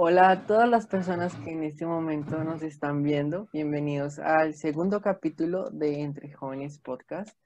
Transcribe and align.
Hola 0.00 0.30
a 0.30 0.46
todas 0.46 0.68
las 0.68 0.86
personas 0.86 1.34
que 1.34 1.50
en 1.50 1.64
este 1.64 1.84
momento 1.84 2.44
nos 2.44 2.62
están 2.62 3.02
viendo. 3.02 3.48
Bienvenidos 3.52 4.20
al 4.20 4.54
segundo 4.54 5.00
capítulo 5.00 5.70
de 5.70 6.02
Entre 6.02 6.32
Jóvenes 6.32 6.78
Podcast. 6.78 7.36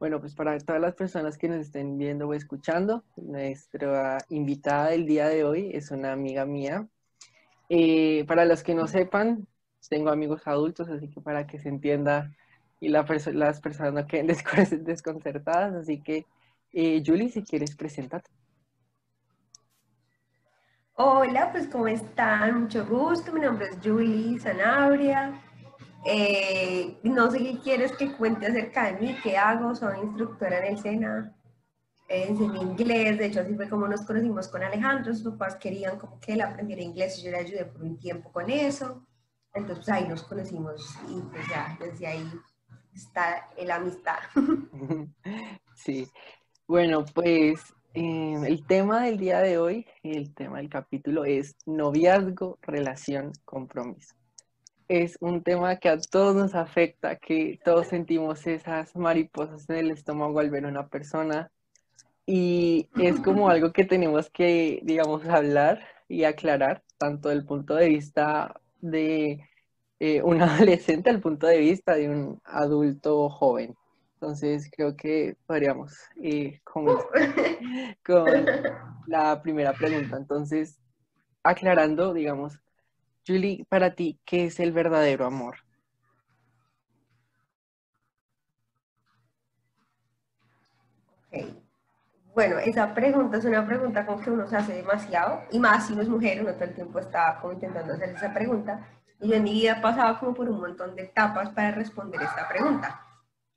Bueno, 0.00 0.18
pues 0.18 0.34
para 0.34 0.58
todas 0.58 0.82
las 0.82 0.96
personas 0.96 1.38
que 1.38 1.46
nos 1.46 1.60
estén 1.60 1.98
viendo 1.98 2.26
o 2.26 2.34
escuchando, 2.34 3.04
nuestra 3.14 4.18
invitada 4.30 4.88
del 4.88 5.06
día 5.06 5.28
de 5.28 5.44
hoy 5.44 5.70
es 5.72 5.92
una 5.92 6.12
amiga 6.12 6.44
mía. 6.44 6.88
Eh, 7.68 8.24
para 8.26 8.46
los 8.46 8.64
que 8.64 8.74
no 8.74 8.88
sepan, 8.88 9.46
tengo 9.88 10.10
amigos 10.10 10.42
adultos, 10.48 10.88
así 10.88 11.06
que 11.06 11.20
para 11.20 11.46
que 11.46 11.60
se 11.60 11.68
entienda 11.68 12.32
y 12.80 12.88
la 12.88 13.06
las 13.32 13.60
personas 13.60 13.94
no 13.94 14.08
queden 14.08 14.26
desconcertadas, 14.84 15.72
así 15.74 16.00
que 16.00 16.26
eh, 16.72 17.00
Julie, 17.06 17.28
si 17.28 17.44
quieres, 17.44 17.76
preséntate. 17.76 18.28
Hola, 21.04 21.50
pues 21.50 21.66
¿cómo 21.66 21.88
están? 21.88 22.60
Mucho 22.60 22.86
gusto, 22.86 23.32
mi 23.32 23.40
nombre 23.40 23.66
es 23.66 23.78
Julie 23.82 24.38
Sanabria. 24.38 25.32
Eh, 26.04 26.96
no 27.02 27.28
sé 27.28 27.38
qué 27.38 27.58
quieres 27.58 27.90
que 27.96 28.12
cuente 28.12 28.46
acerca 28.46 28.84
de 28.84 29.00
mí, 29.00 29.16
qué 29.20 29.36
hago, 29.36 29.74
soy 29.74 29.98
instructora 29.98 30.64
en 30.64 30.74
el 30.74 30.78
SENA, 30.78 31.36
eh, 32.08 32.26
enseño 32.28 32.62
inglés, 32.62 33.18
de 33.18 33.26
hecho 33.26 33.40
así 33.40 33.52
fue 33.56 33.68
como 33.68 33.88
nos 33.88 34.02
conocimos 34.02 34.46
con 34.46 34.62
Alejandro, 34.62 35.12
sus 35.12 35.32
papás 35.32 35.56
querían 35.56 35.98
como 35.98 36.20
que 36.20 36.34
él 36.34 36.40
aprendiera 36.40 36.82
inglés 36.82 37.18
y 37.18 37.24
yo 37.24 37.32
le 37.32 37.38
ayudé 37.38 37.64
por 37.64 37.82
un 37.82 37.98
tiempo 37.98 38.30
con 38.30 38.48
eso, 38.48 39.04
entonces 39.54 39.88
ahí 39.88 40.06
nos 40.06 40.22
conocimos 40.22 40.96
y 41.08 41.20
pues 41.20 41.48
ya 41.48 41.76
desde 41.80 42.06
ahí 42.06 42.32
está 42.94 43.48
la 43.60 43.74
amistad. 43.74 44.20
Sí, 45.74 46.08
bueno, 46.68 47.04
pues 47.12 47.74
Em, 47.94 48.42
el 48.44 48.64
tema 48.66 49.02
del 49.04 49.18
día 49.18 49.40
de 49.40 49.58
hoy, 49.58 49.86
el 50.02 50.32
tema 50.34 50.58
del 50.58 50.70
capítulo 50.70 51.26
es 51.26 51.56
noviazgo, 51.66 52.58
relación, 52.62 53.32
compromiso. 53.44 54.14
Es 54.88 55.18
un 55.20 55.42
tema 55.42 55.76
que 55.76 55.90
a 55.90 55.98
todos 55.98 56.34
nos 56.34 56.54
afecta, 56.54 57.16
que 57.16 57.60
todos 57.62 57.88
sentimos 57.88 58.46
esas 58.46 58.96
mariposas 58.96 59.68
en 59.68 59.76
el 59.76 59.90
estómago 59.90 60.40
al 60.40 60.50
ver 60.50 60.64
a 60.64 60.68
una 60.68 60.88
persona 60.88 61.50
y 62.24 62.88
es 62.98 63.20
como 63.20 63.48
algo 63.50 63.72
que 63.72 63.84
tenemos 63.84 64.30
que, 64.30 64.80
digamos, 64.84 65.26
hablar 65.26 65.82
y 66.08 66.24
aclarar, 66.24 66.82
tanto 66.96 67.28
del 67.28 67.44
punto 67.44 67.74
de 67.74 67.88
vista 67.88 68.58
de 68.80 69.40
eh, 70.00 70.22
un 70.22 70.40
adolescente 70.42 71.10
al 71.10 71.20
punto 71.20 71.46
de 71.46 71.58
vista 71.58 71.94
de 71.94 72.08
un 72.08 72.40
adulto 72.44 73.28
joven. 73.28 73.74
Entonces 74.22 74.70
creo 74.70 74.96
que 74.96 75.36
podríamos 75.48 75.98
ir 76.14 76.62
con, 76.62 76.86
con 78.06 78.30
la 79.08 79.42
primera 79.42 79.72
pregunta. 79.72 80.16
Entonces, 80.16 80.78
aclarando, 81.42 82.14
digamos, 82.14 82.56
Julie, 83.26 83.66
para 83.68 83.96
ti, 83.96 84.20
¿qué 84.24 84.44
es 84.44 84.60
el 84.60 84.70
verdadero 84.70 85.26
amor? 85.26 85.56
Bueno, 92.32 92.58
esa 92.60 92.94
pregunta 92.94 93.38
es 93.38 93.44
una 93.44 93.66
pregunta 93.66 94.06
con 94.06 94.22
que 94.22 94.30
uno 94.30 94.46
se 94.46 94.56
hace 94.56 94.74
demasiado, 94.74 95.42
y 95.50 95.58
más 95.58 95.88
si 95.88 95.94
uno 95.94 96.02
es 96.02 96.08
mujer, 96.08 96.42
uno 96.42 96.52
todo 96.52 96.64
el 96.66 96.74
tiempo 96.74 97.00
está 97.00 97.40
como 97.40 97.54
intentando 97.54 97.94
hacer 97.94 98.10
esa 98.10 98.32
pregunta. 98.32 98.86
Y 99.20 99.30
yo 99.30 99.34
en 99.34 99.42
mi 99.42 99.52
vida 99.52 99.78
he 99.78 99.82
pasado 99.82 100.20
como 100.20 100.32
por 100.32 100.48
un 100.48 100.60
montón 100.60 100.94
de 100.94 101.02
etapas 101.02 101.50
para 101.50 101.72
responder 101.72 102.22
esta 102.22 102.48
pregunta 102.48 103.08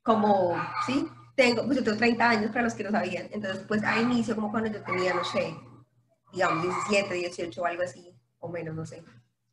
como, 0.06 0.56
¿sí? 0.86 1.06
Tengo, 1.34 1.66
pues 1.66 1.78
yo 1.78 1.84
tengo 1.84 1.98
30 1.98 2.30
años 2.30 2.50
para 2.50 2.62
los 2.62 2.74
que 2.74 2.84
no 2.84 2.92
sabían, 2.92 3.28
entonces 3.32 3.62
pues 3.68 3.82
a 3.82 4.00
inicio 4.00 4.34
como 4.36 4.50
cuando 4.50 4.70
yo 4.70 4.82
tenía, 4.82 5.12
no 5.12 5.24
sé, 5.24 5.54
digamos 6.32 6.62
17, 6.62 7.12
18 7.12 7.60
o 7.60 7.66
algo 7.66 7.82
así, 7.82 8.14
o 8.38 8.48
menos, 8.48 8.74
no 8.74 8.86
sé. 8.86 9.04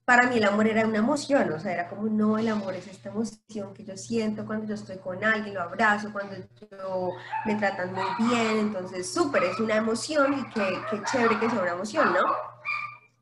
Para 0.06 0.28
mí 0.28 0.38
el 0.38 0.44
amor 0.44 0.68
era 0.68 0.86
una 0.86 1.00
emoción, 1.00 1.52
o 1.52 1.60
sea, 1.60 1.74
era 1.74 1.90
como, 1.90 2.04
no, 2.04 2.38
el 2.38 2.48
amor 2.50 2.76
es 2.76 2.88
esta 2.88 3.10
emoción 3.10 3.74
que 3.74 3.84
yo 3.84 3.98
siento 3.98 4.46
cuando 4.46 4.68
yo 4.68 4.76
estoy 4.76 4.98
con 4.98 5.24
alguien, 5.24 5.56
lo 5.56 5.62
abrazo, 5.62 6.12
cuando 6.14 6.36
yo 6.36 7.10
me 7.46 7.56
tratan 7.56 7.94
muy 7.94 8.30
bien, 8.30 8.60
entonces 8.60 9.12
súper, 9.12 9.44
es 9.44 9.60
una 9.60 9.78
emoción 9.78 10.34
y 10.40 10.44
qué, 10.54 10.78
qué 10.90 11.02
chévere 11.04 11.40
que 11.40 11.50
sea 11.50 11.62
una 11.62 11.72
emoción, 11.72 12.14
¿no? 12.14 12.36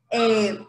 Eh, 0.10 0.68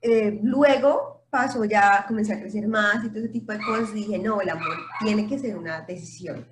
eh, 0.00 0.40
luego, 0.42 1.17
pasó 1.30 1.64
ya, 1.64 2.04
comencé 2.06 2.32
a 2.32 2.40
crecer 2.40 2.66
más 2.68 3.04
y 3.04 3.08
todo 3.08 3.18
ese 3.18 3.28
tipo 3.28 3.52
de 3.52 3.60
cosas, 3.60 3.92
dije, 3.92 4.18
no, 4.18 4.40
el 4.40 4.50
amor 4.50 4.76
tiene 5.00 5.26
que 5.26 5.38
ser 5.38 5.56
una 5.56 5.82
decisión. 5.82 6.46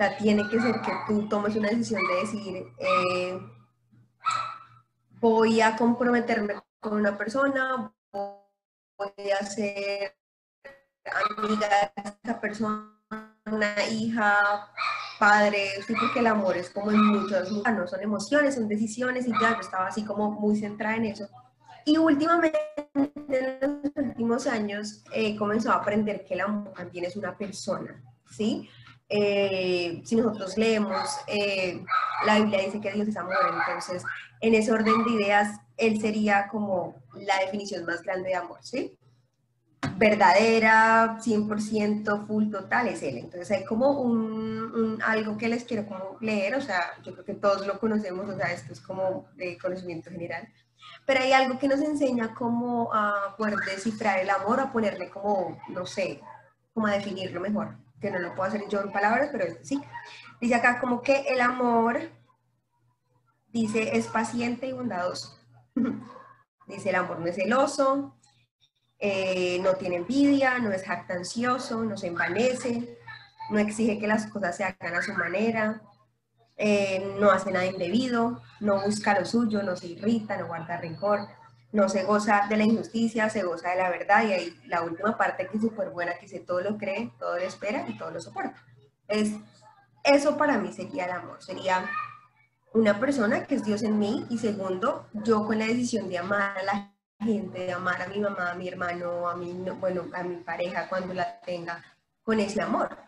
O 0.00 0.22
tiene 0.22 0.48
que 0.48 0.60
ser 0.60 0.80
que 0.80 0.92
tú 1.06 1.28
tomes 1.28 1.56
una 1.56 1.70
decisión 1.70 2.00
de 2.08 2.20
decir, 2.20 2.64
eh, 2.78 3.40
voy 5.20 5.60
a 5.60 5.76
comprometerme 5.76 6.54
con 6.80 6.94
una 6.94 7.16
persona, 7.16 7.92
voy 8.12 9.30
a 9.38 9.44
ser 9.44 10.14
amiga 11.36 11.92
de 11.96 12.12
esa 12.24 12.40
persona, 12.40 12.92
hija, 13.90 14.70
padre, 15.18 15.70
porque 15.86 16.20
el 16.20 16.26
amor 16.28 16.56
es 16.56 16.70
como 16.70 16.90
en 16.90 17.04
muchos, 17.04 17.50
no 17.50 17.86
son 17.88 18.00
emociones, 18.00 18.54
son 18.54 18.68
decisiones 18.68 19.26
y 19.26 19.32
ya 19.40 19.54
yo 19.54 19.60
estaba 19.60 19.88
así 19.88 20.04
como 20.04 20.30
muy 20.30 20.56
centrada 20.56 20.96
en 20.96 21.06
eso. 21.06 21.28
Y 21.84 21.96
últimamente, 21.96 22.58
últimos 24.28 24.46
años, 24.46 25.02
he 25.12 25.36
comenzado 25.36 25.76
a 25.76 25.80
aprender 25.80 26.24
que 26.24 26.34
el 26.34 26.42
amor 26.42 26.72
también 26.74 27.06
es 27.06 27.16
una 27.16 27.36
persona, 27.36 28.02
¿sí? 28.30 28.68
Eh, 29.08 30.02
si 30.04 30.16
nosotros 30.16 30.58
leemos, 30.58 31.08
eh, 31.26 31.82
la 32.26 32.38
Biblia 32.38 32.60
dice 32.60 32.80
que 32.80 32.92
Dios 32.92 33.08
es 33.08 33.16
amor, 33.16 33.36
entonces 33.66 34.02
en 34.42 34.54
ese 34.54 34.70
orden 34.70 35.02
de 35.04 35.12
ideas, 35.12 35.60
Él 35.78 35.98
sería 35.98 36.48
como 36.48 36.96
la 37.14 37.38
definición 37.38 37.86
más 37.86 38.02
grande 38.02 38.28
de 38.28 38.34
amor, 38.34 38.58
¿sí? 38.60 38.98
Verdadera, 39.96 41.18
100%, 41.20 42.26
full, 42.26 42.50
total, 42.50 42.88
es 42.88 43.02
Él. 43.02 43.16
Entonces 43.16 43.50
hay 43.50 43.64
como 43.64 43.92
un, 44.02 44.98
algo 45.04 45.38
que 45.38 45.48
les 45.48 45.64
quiero 45.64 45.86
como 45.86 46.18
leer, 46.20 46.54
o 46.54 46.60
sea, 46.60 46.82
yo 47.02 47.12
creo 47.12 47.24
que 47.24 47.34
todos 47.34 47.66
lo 47.66 47.80
conocemos, 47.80 48.28
o 48.28 48.36
sea, 48.36 48.52
esto 48.52 48.74
es 48.74 48.80
como 48.80 49.28
de 49.36 49.56
conocimiento 49.56 50.10
general, 50.10 50.48
pero 51.06 51.20
hay 51.20 51.32
algo 51.32 51.58
que 51.58 51.68
nos 51.68 51.80
enseña 51.80 52.34
cómo 52.34 52.92
a 52.92 53.34
poder 53.36 53.56
descifrar 53.56 54.18
el 54.18 54.30
amor, 54.30 54.60
a 54.60 54.72
ponerle 54.72 55.08
como, 55.10 55.58
no 55.68 55.86
sé, 55.86 56.20
como 56.74 56.86
a 56.86 56.92
definirlo 56.92 57.40
mejor, 57.40 57.76
que 58.00 58.10
no 58.10 58.18
lo 58.18 58.34
puedo 58.34 58.48
hacer 58.48 58.68
yo 58.68 58.80
en 58.80 58.92
palabras, 58.92 59.30
pero 59.32 59.46
sí. 59.62 59.80
Dice 60.40 60.54
acá 60.54 60.78
como 60.80 61.02
que 61.02 61.20
el 61.28 61.40
amor, 61.40 61.98
dice, 63.48 63.96
es 63.96 64.06
paciente 64.06 64.66
y 64.66 64.72
bondadoso. 64.72 65.38
dice, 66.66 66.90
el 66.90 66.96
amor 66.96 67.20
no 67.20 67.26
es 67.26 67.36
celoso, 67.36 68.14
eh, 68.98 69.58
no 69.62 69.74
tiene 69.74 69.96
envidia, 69.96 70.58
no 70.58 70.72
es 70.72 70.84
jactancioso, 70.84 71.84
no 71.84 71.96
se 71.96 72.08
envanece, 72.08 72.98
no 73.50 73.58
exige 73.58 73.98
que 73.98 74.06
las 74.06 74.26
cosas 74.26 74.56
se 74.56 74.64
hagan 74.64 74.94
a 74.94 75.02
su 75.02 75.12
manera, 75.14 75.80
eh, 76.60 77.14
no 77.20 77.30
hace 77.30 77.52
nada 77.52 77.66
indebido, 77.66 78.42
no 78.58 78.82
busca 78.82 79.18
lo 79.18 79.24
suyo, 79.24 79.62
no 79.62 79.76
se 79.76 79.86
irrita, 79.86 80.36
no 80.36 80.48
guarda 80.48 80.76
rencor, 80.76 81.20
no 81.70 81.88
se 81.88 82.02
goza 82.02 82.46
de 82.48 82.56
la 82.56 82.64
injusticia, 82.64 83.30
se 83.30 83.44
goza 83.44 83.70
de 83.70 83.76
la 83.76 83.90
verdad 83.90 84.24
y 84.24 84.32
ahí 84.32 84.60
la 84.66 84.82
última 84.82 85.16
parte 85.16 85.46
que 85.46 85.56
es 85.56 85.62
súper 85.62 85.90
buena, 85.90 86.14
que 86.14 86.22
dice 86.22 86.40
todo 86.40 86.60
lo 86.60 86.76
cree, 86.76 87.12
todo 87.20 87.36
lo 87.36 87.42
espera 87.42 87.84
y 87.88 87.96
todo 87.96 88.10
lo 88.10 88.20
soporta. 88.20 88.60
Es, 89.06 89.34
eso 90.02 90.36
para 90.36 90.58
mí 90.58 90.72
sería 90.72 91.04
el 91.04 91.12
amor, 91.12 91.40
sería 91.40 91.88
una 92.74 92.98
persona 92.98 93.44
que 93.44 93.54
es 93.54 93.64
Dios 93.64 93.84
en 93.84 93.96
mí 93.96 94.26
y 94.28 94.38
segundo, 94.38 95.06
yo 95.12 95.46
con 95.46 95.60
la 95.60 95.66
decisión 95.66 96.08
de 96.08 96.18
amar 96.18 96.58
a 96.58 96.62
la 96.64 96.94
gente, 97.20 97.66
de 97.66 97.72
amar 97.72 98.02
a 98.02 98.08
mi 98.08 98.18
mamá, 98.18 98.50
a 98.50 98.54
mi 98.54 98.66
hermano, 98.66 99.28
a 99.28 99.36
mi, 99.36 99.52
bueno, 99.78 100.06
a 100.12 100.24
mi 100.24 100.36
pareja 100.38 100.88
cuando 100.88 101.14
la 101.14 101.38
tenga, 101.40 101.84
con 102.24 102.40
ese 102.40 102.60
amor 102.60 103.07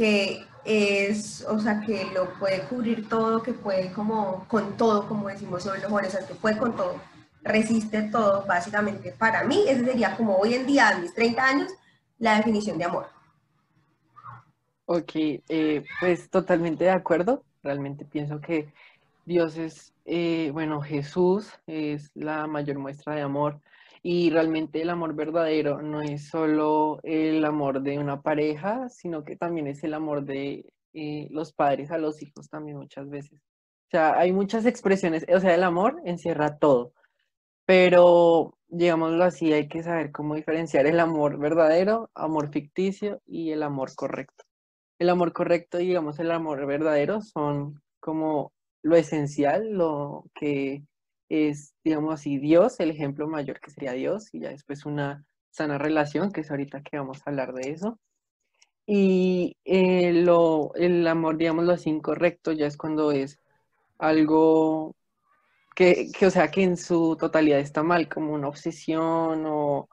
que 0.00 0.46
es, 0.64 1.44
o 1.46 1.58
sea, 1.58 1.82
que 1.82 2.06
lo 2.14 2.32
puede 2.38 2.62
cubrir 2.62 3.06
todo, 3.06 3.42
que 3.42 3.52
puede 3.52 3.92
como 3.92 4.46
con 4.48 4.78
todo, 4.78 5.06
como 5.06 5.28
decimos 5.28 5.64
sobre 5.64 5.82
los 5.82 5.90
jóvenes, 5.90 6.14
o 6.14 6.16
sea, 6.16 6.26
que 6.26 6.32
puede 6.32 6.56
con 6.56 6.74
todo, 6.74 6.94
resiste 7.42 8.04
todo, 8.04 8.46
básicamente. 8.46 9.12
Para 9.12 9.44
mí, 9.44 9.62
ese 9.68 9.84
sería 9.84 10.16
como 10.16 10.36
hoy 10.38 10.54
en 10.54 10.66
día, 10.66 10.88
a 10.88 10.98
mis 10.98 11.12
30 11.12 11.44
años, 11.44 11.72
la 12.18 12.38
definición 12.38 12.78
de 12.78 12.84
amor. 12.84 13.08
Ok, 14.86 15.12
eh, 15.14 15.84
pues 16.00 16.30
totalmente 16.30 16.84
de 16.84 16.92
acuerdo. 16.92 17.44
Realmente 17.62 18.06
pienso 18.06 18.40
que 18.40 18.72
Dios 19.26 19.58
es, 19.58 19.92
eh, 20.06 20.48
bueno, 20.54 20.80
Jesús 20.80 21.52
es 21.66 22.10
la 22.14 22.46
mayor 22.46 22.78
muestra 22.78 23.16
de 23.16 23.20
amor 23.20 23.60
y 24.02 24.30
realmente 24.30 24.80
el 24.80 24.90
amor 24.90 25.14
verdadero 25.14 25.82
no 25.82 26.00
es 26.02 26.28
solo 26.28 27.00
el 27.02 27.44
amor 27.44 27.82
de 27.82 27.98
una 27.98 28.22
pareja, 28.22 28.88
sino 28.88 29.24
que 29.24 29.36
también 29.36 29.66
es 29.66 29.84
el 29.84 29.94
amor 29.94 30.24
de 30.24 30.72
eh, 30.94 31.28
los 31.30 31.52
padres 31.52 31.90
a 31.90 31.98
los 31.98 32.22
hijos 32.22 32.48
también 32.48 32.78
muchas 32.78 33.08
veces. 33.10 33.40
O 33.40 33.90
sea, 33.90 34.18
hay 34.18 34.32
muchas 34.32 34.66
expresiones, 34.66 35.26
o 35.34 35.40
sea, 35.40 35.54
el 35.54 35.64
amor 35.64 36.00
encierra 36.04 36.58
todo, 36.58 36.94
pero 37.66 38.56
digámoslo 38.68 39.24
así, 39.24 39.52
hay 39.52 39.68
que 39.68 39.82
saber 39.82 40.12
cómo 40.12 40.34
diferenciar 40.34 40.86
el 40.86 41.00
amor 41.00 41.38
verdadero, 41.38 42.10
amor 42.14 42.50
ficticio 42.50 43.20
y 43.26 43.50
el 43.50 43.62
amor 43.62 43.94
correcto. 43.94 44.44
El 44.98 45.10
amor 45.10 45.32
correcto 45.32 45.80
y 45.80 45.88
digamos 45.88 46.18
el 46.20 46.30
amor 46.30 46.66
verdadero 46.66 47.20
son 47.20 47.82
como 48.00 48.52
lo 48.82 48.96
esencial, 48.96 49.72
lo 49.72 50.24
que 50.34 50.84
es, 51.30 51.74
digamos 51.84 52.12
así, 52.14 52.38
Dios, 52.38 52.80
el 52.80 52.90
ejemplo 52.90 53.28
mayor 53.28 53.60
que 53.60 53.70
sería 53.70 53.92
Dios, 53.92 54.28
y 54.34 54.40
ya 54.40 54.50
después 54.50 54.84
una 54.84 55.24
sana 55.50 55.78
relación, 55.78 56.32
que 56.32 56.42
es 56.42 56.50
ahorita 56.50 56.82
que 56.82 56.98
vamos 56.98 57.18
a 57.24 57.30
hablar 57.30 57.54
de 57.54 57.70
eso. 57.70 57.98
Y 58.86 59.56
eh, 59.64 60.12
lo, 60.12 60.74
el 60.74 61.06
amor, 61.06 61.36
digámoslo 61.38 61.72
así, 61.72 61.90
incorrecto, 61.90 62.52
ya 62.52 62.66
es 62.66 62.76
cuando 62.76 63.12
es 63.12 63.38
algo 63.98 64.96
que, 65.74 66.10
o 66.26 66.30
sea, 66.30 66.50
que 66.50 66.62
en 66.64 66.76
su 66.76 67.16
totalidad 67.16 67.60
está 67.60 67.82
mal, 67.82 68.08
como 68.08 68.34
una 68.34 68.48
obsesión 68.48 69.44
o 69.46 69.88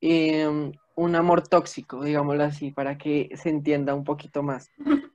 em, 0.00 0.72
un 0.96 1.16
amor 1.16 1.46
tóxico, 1.48 2.02
digámoslo 2.04 2.44
así, 2.44 2.72
para 2.72 2.98
que 2.98 3.30
se 3.36 3.50
entienda 3.50 3.94
un 3.94 4.04
poquito 4.04 4.42
más. 4.42 4.70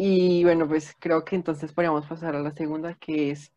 Y 0.00 0.44
bueno, 0.44 0.68
pues 0.68 0.94
creo 1.00 1.24
que 1.24 1.34
entonces 1.34 1.72
podríamos 1.72 2.06
pasar 2.06 2.36
a 2.36 2.40
la 2.40 2.52
segunda, 2.52 2.94
que 2.94 3.32
es 3.32 3.52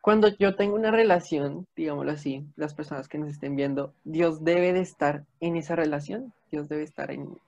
cuando 0.00 0.28
yo 0.38 0.56
tengo 0.56 0.74
una 0.74 0.90
relación, 0.90 1.66
digámoslo 1.76 2.12
así, 2.12 2.46
las 2.56 2.74
personas 2.74 3.08
que 3.08 3.18
nos 3.18 3.30
estén 3.30 3.54
viendo, 3.54 3.94
Dios 4.04 4.42
debe 4.42 4.72
de 4.72 4.80
estar 4.80 5.24
en 5.40 5.56
esa 5.56 5.76
relación, 5.76 6.32
Dios 6.50 6.68
debe 6.68 6.84
estar 6.84 7.10
en, 7.10 7.38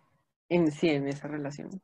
en 0.49 0.71
sí, 0.71 0.91
en 0.91 1.09
esa 1.09 1.29
relación. 1.29 1.81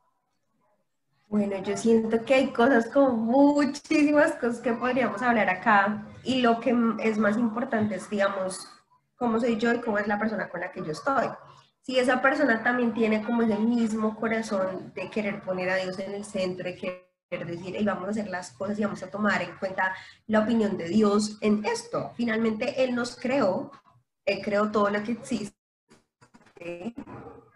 Bueno, 1.27 1.61
yo 1.61 1.77
siento 1.77 2.23
que 2.23 2.33
hay 2.33 2.47
cosas 2.47 2.89
como 2.89 3.11
muchísimas 3.11 4.33
cosas 4.33 4.59
que 4.61 4.73
podríamos 4.73 5.21
hablar 5.21 5.49
acá 5.49 6.07
y 6.23 6.41
lo 6.41 6.59
que 6.59 6.75
es 6.99 7.17
más 7.17 7.37
importante 7.37 7.95
es, 7.95 8.09
digamos, 8.09 8.67
cómo 9.15 9.39
soy 9.39 9.57
yo 9.57 9.73
y 9.73 9.79
cómo 9.79 9.97
es 9.97 10.07
la 10.07 10.17
persona 10.17 10.49
con 10.49 10.61
la 10.61 10.71
que 10.71 10.83
yo 10.83 10.91
estoy. 10.91 11.27
Si 11.81 11.97
esa 11.97 12.21
persona 12.21 12.63
también 12.63 12.93
tiene 12.93 13.23
como 13.23 13.41
ese 13.41 13.57
mismo 13.57 14.15
corazón 14.15 14.91
de 14.95 15.09
querer 15.09 15.41
poner 15.41 15.69
a 15.69 15.75
Dios 15.75 15.97
en 15.99 16.13
el 16.13 16.25
centro, 16.25 16.65
de 16.65 16.75
querer 16.75 17.08
decir, 17.29 17.75
y 17.75 17.85
vamos 17.85 18.07
a 18.07 18.11
hacer 18.11 18.27
las 18.27 18.51
cosas 18.51 18.79
y 18.79 18.83
vamos 18.83 19.03
a 19.03 19.11
tomar 19.11 19.41
en 19.41 19.55
cuenta 19.57 19.93
la 20.27 20.39
opinión 20.39 20.77
de 20.77 20.89
Dios 20.89 21.37
en 21.41 21.63
esto. 21.65 22.11
Finalmente, 22.15 22.83
Él 22.83 22.95
nos 22.95 23.15
creó, 23.15 23.71
Él 24.25 24.41
creó 24.43 24.71
todo 24.71 24.89
lo 24.89 25.03
que 25.03 25.11
existe. 25.11 25.55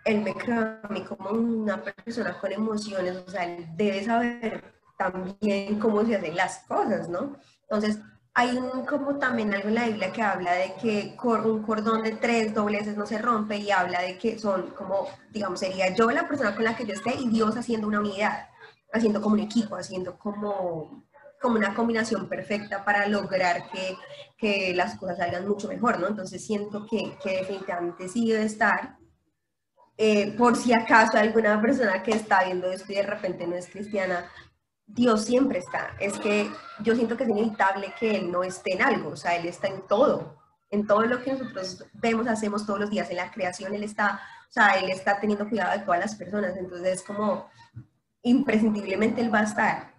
Él 0.05 0.21
me 0.21 0.35
creó 0.35 0.77
a 0.83 0.87
mí 0.89 1.01
como 1.03 1.31
una 1.31 1.81
persona 1.81 2.37
con 2.39 2.51
emociones, 2.51 3.15
o 3.15 3.29
sea, 3.29 3.45
Él 3.45 3.67
debe 3.75 4.03
saber 4.03 4.63
también 4.97 5.79
cómo 5.79 6.05
se 6.05 6.17
hacen 6.17 6.35
las 6.35 6.59
cosas, 6.67 7.09
¿no? 7.09 7.35
Entonces, 7.63 7.99
hay 8.35 8.59
como 8.87 9.17
también 9.17 9.53
algo 9.53 9.69
en 9.69 9.75
la 9.75 9.87
Biblia 9.87 10.11
que 10.11 10.21
habla 10.21 10.53
de 10.53 10.73
que 10.81 11.15
un 11.23 11.63
cordón 11.63 12.03
de 12.03 12.11
tres 12.11 12.53
dobleces 12.53 12.95
no 12.95 13.05
se 13.05 13.17
rompe 13.17 13.57
y 13.57 13.71
habla 13.71 14.01
de 14.01 14.17
que 14.17 14.37
son 14.39 14.71
como, 14.71 15.07
digamos, 15.31 15.59
sería 15.59 15.93
yo 15.93 16.09
la 16.11 16.27
persona 16.27 16.55
con 16.55 16.63
la 16.63 16.75
que 16.75 16.85
yo 16.85 16.93
esté 16.93 17.15
y 17.15 17.29
Dios 17.29 17.55
haciendo 17.57 17.87
una 17.87 17.99
unidad 17.99 18.49
haciendo 18.93 19.21
como 19.21 19.35
un 19.35 19.41
equipo, 19.41 19.75
haciendo 19.75 20.17
como, 20.17 21.03
como 21.41 21.57
una 21.57 21.73
combinación 21.73 22.29
perfecta 22.29 22.85
para 22.85 23.07
lograr 23.07 23.69
que, 23.71 23.97
que 24.37 24.73
las 24.75 24.95
cosas 24.95 25.17
salgan 25.17 25.47
mucho 25.47 25.67
mejor, 25.67 25.99
¿no? 25.99 26.07
Entonces 26.07 26.45
siento 26.45 26.85
que, 26.89 27.17
que 27.21 27.37
definitivamente 27.37 28.07
sí 28.07 28.29
debe 28.29 28.45
estar. 28.45 28.97
Eh, 29.97 30.33
por 30.37 30.55
si 30.55 30.73
acaso 30.73 31.17
alguna 31.17 31.61
persona 31.61 32.01
que 32.01 32.11
está 32.11 32.43
viendo 32.45 32.71
esto 32.71 32.91
y 32.91 32.95
de 32.95 33.03
repente 33.03 33.45
no 33.45 33.55
es 33.55 33.67
cristiana, 33.67 34.29
Dios 34.85 35.25
siempre 35.25 35.59
está. 35.59 35.95
Es 35.99 36.17
que 36.19 36.49
yo 36.83 36.95
siento 36.95 37.17
que 37.17 37.23
es 37.23 37.29
inevitable 37.29 37.93
que 37.99 38.15
Él 38.15 38.31
no 38.31 38.43
esté 38.43 38.73
en 38.73 38.83
algo, 38.83 39.09
o 39.11 39.15
sea, 39.15 39.35
Él 39.35 39.45
está 39.45 39.67
en 39.67 39.87
todo, 39.87 40.39
en 40.69 40.85
todo 40.85 41.01
lo 41.03 41.21
que 41.21 41.33
nosotros 41.33 41.85
vemos, 41.93 42.27
hacemos 42.27 42.65
todos 42.65 42.79
los 42.79 42.89
días, 42.89 43.09
en 43.09 43.17
la 43.17 43.31
creación 43.31 43.73
Él 43.73 43.83
está, 43.83 44.21
o 44.49 44.51
sea, 44.51 44.77
Él 44.79 44.89
está 44.89 45.19
teniendo 45.19 45.47
cuidado 45.47 45.77
de 45.77 45.85
todas 45.85 45.99
las 45.99 46.15
personas, 46.15 46.55
entonces 46.57 46.93
es 46.93 47.03
como, 47.03 47.49
imprescindiblemente 48.23 49.21
él 49.21 49.33
va 49.33 49.39
a 49.39 49.43
estar. 49.43 49.93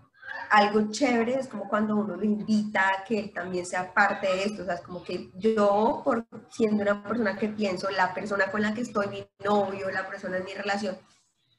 Algo 0.50 0.90
chévere 0.90 1.38
es 1.38 1.48
como 1.48 1.68
cuando 1.68 1.96
uno 1.96 2.16
lo 2.16 2.24
invita 2.24 2.88
a 2.88 3.04
que 3.04 3.18
él 3.18 3.32
también 3.32 3.66
sea 3.66 3.92
parte 3.92 4.26
de 4.26 4.44
esto, 4.44 4.62
o 4.62 4.64
sea, 4.64 4.74
es 4.74 4.82
como 4.82 5.02
que 5.02 5.30
yo, 5.34 6.02
por 6.04 6.26
siendo 6.50 6.82
una 6.82 7.02
persona 7.02 7.36
que 7.36 7.48
pienso, 7.48 7.90
la 7.90 8.14
persona 8.14 8.50
con 8.50 8.62
la 8.62 8.74
que 8.74 8.82
estoy, 8.82 9.08
mi 9.08 9.26
novio, 9.44 9.90
la 9.90 10.06
persona 10.06 10.36
en 10.36 10.44
mi 10.44 10.54
relación, 10.54 10.96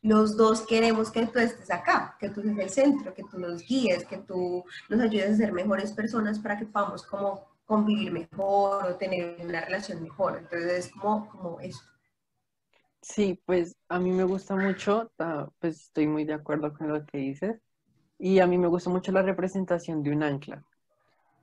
los 0.02 0.38
dos 0.38 0.62
queremos 0.62 1.12
que 1.12 1.26
tú 1.26 1.40
estés 1.40 1.72
acá, 1.72 2.16
que 2.20 2.30
tú 2.30 2.42
estés 2.42 2.58
el 2.60 2.70
centro, 2.70 3.14
que 3.14 3.24
tú 3.24 3.40
nos 3.40 3.64
guíes, 3.64 4.06
que 4.06 4.18
tú 4.18 4.64
nos 4.88 5.02
ayudes 5.02 5.32
a 5.32 5.38
ser 5.38 5.52
mejores 5.52 5.92
personas 5.92 6.40
para 6.40 6.58
que 6.58 6.66
podamos 6.66 7.04
como 7.04 7.44
convivir 7.66 8.12
mejor 8.12 8.86
o 8.86 8.96
tener 8.96 9.38
una 9.44 9.62
relación 9.62 10.04
mejor. 10.04 10.38
Entonces 10.38 10.86
es 10.86 10.92
como, 10.92 11.28
como 11.28 11.60
eso. 11.60 11.82
Sí, 13.08 13.40
pues 13.46 13.78
a 13.88 14.00
mí 14.00 14.10
me 14.12 14.24
gusta 14.24 14.56
mucho, 14.56 15.12
pues 15.60 15.80
estoy 15.80 16.08
muy 16.08 16.26
de 16.26 16.34
acuerdo 16.34 16.74
con 16.74 16.88
lo 16.88 17.06
que 17.06 17.20
dices, 17.20 17.62
y 18.18 18.40
a 18.40 18.48
mí 18.48 18.58
me 18.58 18.68
gusta 18.68 18.90
mucho 18.90 19.12
la 19.12 19.22
representación 19.22 20.02
de 20.02 20.10
un 20.10 20.24
ancla. 20.24 20.64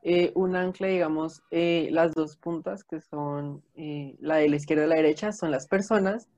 Eh, 0.03 0.33
un 0.35 0.57
ancla, 0.57 0.89
digamos, 0.89 1.41
eh, 1.53 1.89
las 1.93 2.15
dos 2.15 2.37
puntas, 2.37 2.83
que 2.83 3.01
son 3.01 3.63
eh, 3.77 4.17
la 4.19 4.39
de 4.39 4.49
la 4.49 4.57
izquierda 4.57 4.87
y 4.87 4.89
la 4.89 4.97
derecha, 4.97 5.31
son 5.31 5.53
las 5.53 5.69
personas, 5.69 6.29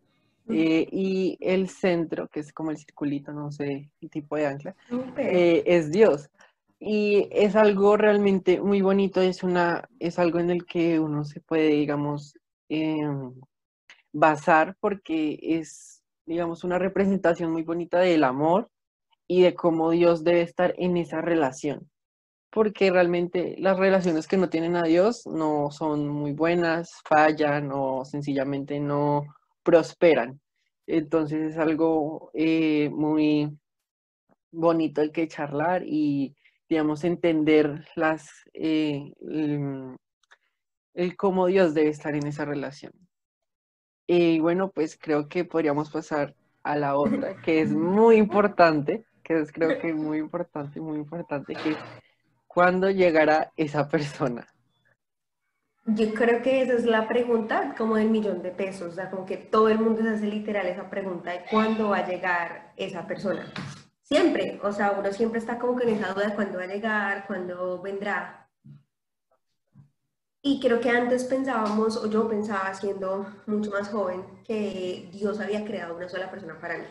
y 0.47 1.39
el 1.41 1.71
centro, 1.71 2.29
que 2.29 2.41
es 2.41 2.53
como 2.53 2.71
el 2.71 2.77
circulito, 2.77 3.33
no 3.33 3.51
sé, 3.51 3.91
el 4.03 4.11
tipo 4.11 4.37
de 4.37 4.47
ancla, 4.47 4.77
es 5.17 5.91
Dios. 5.91 6.29
Y 6.79 7.29
es 7.33 7.57
algo 7.57 7.97
realmente 7.97 8.61
muy 8.61 8.83
bonito, 8.83 9.23
es, 9.23 9.43
una, 9.43 9.89
es 9.99 10.19
algo 10.19 10.39
en 10.39 10.51
el 10.51 10.67
que 10.67 11.01
uno 11.01 11.25
se 11.25 11.41
puede, 11.41 11.69
digamos, 11.69 12.35
em, 12.69 13.33
basar 14.15 14.77
porque 14.81 15.39
es, 15.43 16.03
digamos, 16.25 16.65
una 16.65 16.79
representación 16.79 17.53
muy 17.53 17.65
bonita 17.65 17.99
del 17.99 18.25
amor 18.25 18.71
y 19.27 19.43
de 19.43 19.55
cómo 19.55 19.91
Dios 19.91 20.25
debe 20.25 20.43
estar 20.43 20.75
en 20.79 20.97
esa 20.97 21.21
relación. 21.21 21.91
Porque 22.51 22.91
realmente 22.91 23.57
las 23.59 23.77
relaciones 23.77 24.29
que 24.29 24.37
no 24.37 24.49
tienen 24.49 24.77
a 24.77 24.85
Dios 24.85 25.27
no 25.27 25.71
son 25.73 26.09
muy 26.09 26.33
buenas, 26.33 27.03
fallan 27.05 27.71
o 27.73 28.05
sencillamente 28.05 28.79
no 28.79 29.25
prosperan. 29.65 30.41
Entonces 30.87 31.53
es 31.53 31.59
algo 31.59 32.31
eh, 32.35 32.91
muy 32.91 33.51
bonito 34.53 35.03
el 35.03 35.11
que 35.11 35.27
charlar 35.27 35.83
y, 35.85 36.37
digamos, 36.69 37.03
entender 37.03 37.85
las, 37.97 38.31
eh, 38.53 39.13
el 40.95 41.17
cómo 41.17 41.47
Dios 41.47 41.75
debe 41.75 41.89
estar 41.91 42.15
en 42.15 42.29
esa 42.29 42.45
relación. 42.45 42.93
Y 44.07 44.39
bueno, 44.41 44.69
pues 44.69 44.99
creo 45.01 45.29
que 45.29 45.45
podríamos 45.45 45.91
pasar 45.91 46.35
a 46.63 46.77
la 46.77 46.97
otra, 46.97 47.37
que 47.43 47.61
es 47.61 47.71
muy 47.71 48.17
importante, 48.17 49.05
que 49.23 49.41
es 49.41 49.53
creo 49.53 49.79
que 49.79 49.93
muy 49.95 50.19
importante, 50.19 50.81
muy 50.81 50.99
importante, 50.99 51.55
que 51.55 51.71
es 51.71 51.79
cuándo 52.47 52.91
llegará 52.91 53.53
esa 53.57 53.89
persona. 53.89 54.47
Yo 55.87 56.15
creo 56.15 56.41
que 56.41 56.63
esa 56.63 56.73
es 56.75 56.87
la 56.87 57.07
pregunta 57.07 57.75
como 57.77 57.97
del 57.97 58.09
millón 58.09 58.43
de 58.43 58.51
pesos, 58.51 58.93
o 58.93 58.95
sea, 58.95 59.11
como 59.11 59.27
que 59.27 59.37
todo 59.37 59.69
el 59.69 59.79
mundo 59.79 60.03
se 60.03 60.09
hace 60.09 60.27
literal 60.27 60.67
esa 60.67 60.89
pregunta 60.89 61.31
de 61.33 61.45
cuándo 61.51 61.91
va 61.91 61.99
a 61.99 62.09
llegar 62.09 62.73
esa 62.77 63.07
persona. 63.07 63.53
Siempre, 64.03 64.59
o 64.63 64.73
sea, 64.73 64.93
uno 64.93 65.13
siempre 65.13 65.39
está 65.39 65.59
como 65.59 65.77
que 65.77 65.85
en 65.85 65.97
esa 65.97 66.15
duda 66.15 66.29
de 66.29 66.35
cuándo 66.35 66.59
va 66.59 66.65
a 66.65 66.69
llegar, 66.69 67.27
cuándo 67.27 67.83
vendrá, 67.83 68.44
y 70.47 70.61
creo 70.61 70.79
que 70.79 70.91
antes 70.91 71.25
pensábamos, 71.25 71.97
o 71.97 72.07
yo 72.11 72.29
pensaba 72.29 72.75
siendo 72.75 73.27
mucho 73.47 73.71
más 73.71 73.89
joven, 73.89 74.23
que 74.45 75.09
Dios 75.11 75.41
había 75.41 75.65
creado 75.65 75.97
una 75.97 76.07
sola 76.07 76.31
persona 76.31 76.61
para 76.61 76.77
mí. 76.77 76.85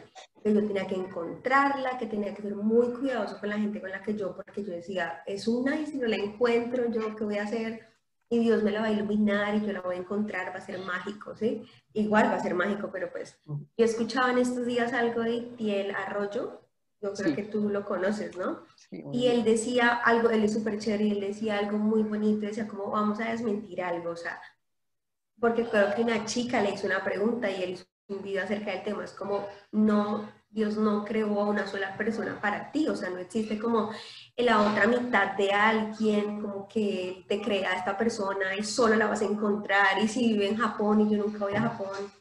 Que 0.44 0.52
yo 0.52 0.66
tenía 0.66 0.88
que 0.88 0.96
encontrarla, 0.96 2.00
que 2.00 2.08
tenía 2.08 2.34
que 2.34 2.42
ser 2.42 2.56
muy 2.56 2.88
cuidadoso 2.94 3.40
con 3.40 3.50
la 3.50 3.60
gente 3.60 3.80
con 3.80 3.92
la 3.92 4.02
que 4.02 4.16
yo, 4.16 4.36
porque 4.36 4.64
yo 4.64 4.72
decía, 4.72 5.22
es 5.28 5.48
una 5.48 5.80
y 5.80 5.86
si 5.86 6.00
no 6.00 6.08
la 6.08 6.16
encuentro, 6.16 6.90
¿yo 6.90 7.16
qué 7.16 7.24
voy 7.24 7.38
a 7.38 7.44
hacer? 7.44 7.88
Y 8.28 8.40
Dios 8.40 8.64
me 8.64 8.72
la 8.72 8.82
va 8.82 8.88
a 8.88 8.92
iluminar 8.92 9.54
y 9.54 9.64
yo 9.64 9.72
la 9.72 9.82
voy 9.82 9.98
a 9.98 10.00
encontrar, 10.00 10.52
va 10.52 10.58
a 10.58 10.66
ser 10.66 10.80
mágico, 10.80 11.36
¿sí? 11.36 11.64
Igual 11.94 12.30
va 12.30 12.38
a 12.38 12.42
ser 12.42 12.56
mágico, 12.56 12.90
pero 12.92 13.12
pues 13.12 13.40
yo 13.46 13.86
escuchaba 13.86 14.32
en 14.32 14.40
estos 14.40 14.66
días 14.66 14.94
algo 14.94 15.22
de 15.22 15.42
Tiel 15.58 15.92
Arroyo, 15.92 16.62
yo 17.04 17.14
creo 17.14 17.36
que 17.36 17.44
tú 17.44 17.70
lo 17.70 17.84
conoces, 17.84 18.38
¿no? 18.38 18.64
y 19.12 19.28
él 19.28 19.44
decía 19.44 19.90
algo, 19.90 20.30
él 20.30 20.44
es 20.44 20.54
súper 20.54 20.80
chévere, 20.80 21.04
y 21.04 21.12
él 21.12 21.20
decía 21.20 21.58
algo 21.58 21.78
muy 21.78 22.04
bonito, 22.04 22.46
decía 22.46 22.68
como 22.68 22.92
vamos 22.92 23.20
a 23.20 23.32
desmentir 23.32 23.82
algo, 23.82 24.12
o 24.12 24.16
sea, 24.16 24.42
porque 25.40 25.68
creo 25.68 25.94
que 25.94 26.04
una 26.04 26.26
chica 26.26 26.62
le 26.62 26.72
hizo 26.72 26.88
una 26.88 27.04
pregunta 27.04 27.52
y 27.52 27.62
él 27.62 27.70
hizo 27.72 27.86
un 28.08 28.22
video 28.22 28.44
acerca 28.44 28.72
del 28.72 28.84
tema, 28.84 29.04
es 29.04 29.12
como, 29.12 29.48
no, 29.72 30.30
Dios 30.50 30.78
no 30.78 31.04
creó 31.04 31.42
a 31.42 31.50
una 31.50 31.68
sola 31.68 31.98
persona 31.98 32.40
para 32.40 32.72
ti, 32.72 32.88
o 32.88 32.96
sea, 32.96 33.10
no 33.10 33.18
existe 33.18 33.60
como 33.60 33.92
la 34.38 34.62
otra 34.62 34.88
mitad 34.88 35.36
de 35.36 35.52
alguien, 35.52 36.40
como 36.42 36.68
que 36.68 37.26
te 37.28 37.42
crea 37.42 37.74
esta 37.74 37.98
persona 37.98 38.56
y 38.56 38.64
solo 38.64 38.96
la 38.96 39.08
vas 39.08 39.22
a 39.22 39.26
encontrar, 39.26 40.02
y 40.02 40.08
si 40.08 40.28
vive 40.28 40.48
en 40.48 40.58
Japón 40.58 41.02
y 41.02 41.10
yo 41.10 41.18
nunca 41.18 41.40
voy 41.40 41.56
a 41.56 41.62
Japón, 41.62 42.12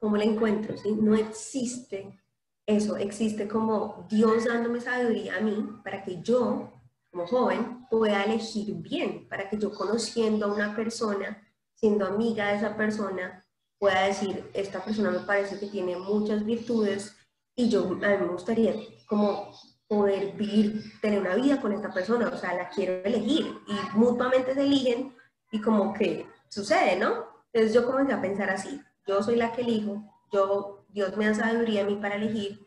¿cómo 0.00 0.16
la 0.16 0.24
encuentro? 0.24 0.76
¿sí? 0.76 0.92
No 0.92 1.14
existe 1.14 2.21
eso 2.66 2.96
existe 2.96 3.48
como 3.48 4.06
Dios 4.08 4.44
dándome 4.44 4.80
sabiduría 4.80 5.36
a 5.36 5.40
mí 5.40 5.80
para 5.82 6.04
que 6.04 6.22
yo, 6.22 6.72
como 7.10 7.26
joven, 7.26 7.86
pueda 7.90 8.24
elegir 8.24 8.74
bien, 8.76 9.28
para 9.28 9.48
que 9.48 9.58
yo 9.58 9.72
conociendo 9.72 10.46
a 10.46 10.52
una 10.52 10.74
persona, 10.76 11.42
siendo 11.74 12.06
amiga 12.06 12.48
de 12.48 12.58
esa 12.58 12.76
persona, 12.76 13.44
pueda 13.78 14.02
decir, 14.02 14.48
esta 14.54 14.84
persona 14.84 15.10
me 15.10 15.18
parece 15.20 15.58
que 15.58 15.66
tiene 15.66 15.96
muchas 15.96 16.44
virtudes 16.44 17.16
y 17.56 17.68
yo 17.68 17.82
a 17.82 17.94
mí 17.94 17.98
me 17.98 18.28
gustaría 18.28 18.74
como 19.06 19.50
poder 19.88 20.32
vivir, 20.32 20.84
tener 21.02 21.20
una 21.20 21.34
vida 21.34 21.60
con 21.60 21.72
esta 21.72 21.92
persona, 21.92 22.30
o 22.32 22.36
sea, 22.36 22.54
la 22.54 22.70
quiero 22.70 23.04
elegir 23.04 23.58
y 23.66 23.98
mutuamente 23.98 24.54
se 24.54 24.62
eligen 24.62 25.14
y 25.50 25.60
como 25.60 25.92
que 25.92 26.26
sucede, 26.48 26.96
¿no? 26.96 27.26
Entonces 27.52 27.74
yo 27.74 27.84
comencé 27.84 28.14
a 28.14 28.22
pensar 28.22 28.48
así, 28.48 28.80
yo 29.06 29.22
soy 29.22 29.36
la 29.36 29.52
que 29.52 29.60
elijo, 29.60 30.02
yo, 30.32 30.81
Dios 30.92 31.16
me 31.16 31.26
da 31.26 31.34
sabiduría 31.34 31.82
a 31.82 31.86
mí 31.86 31.96
para 31.96 32.16
elegir. 32.16 32.66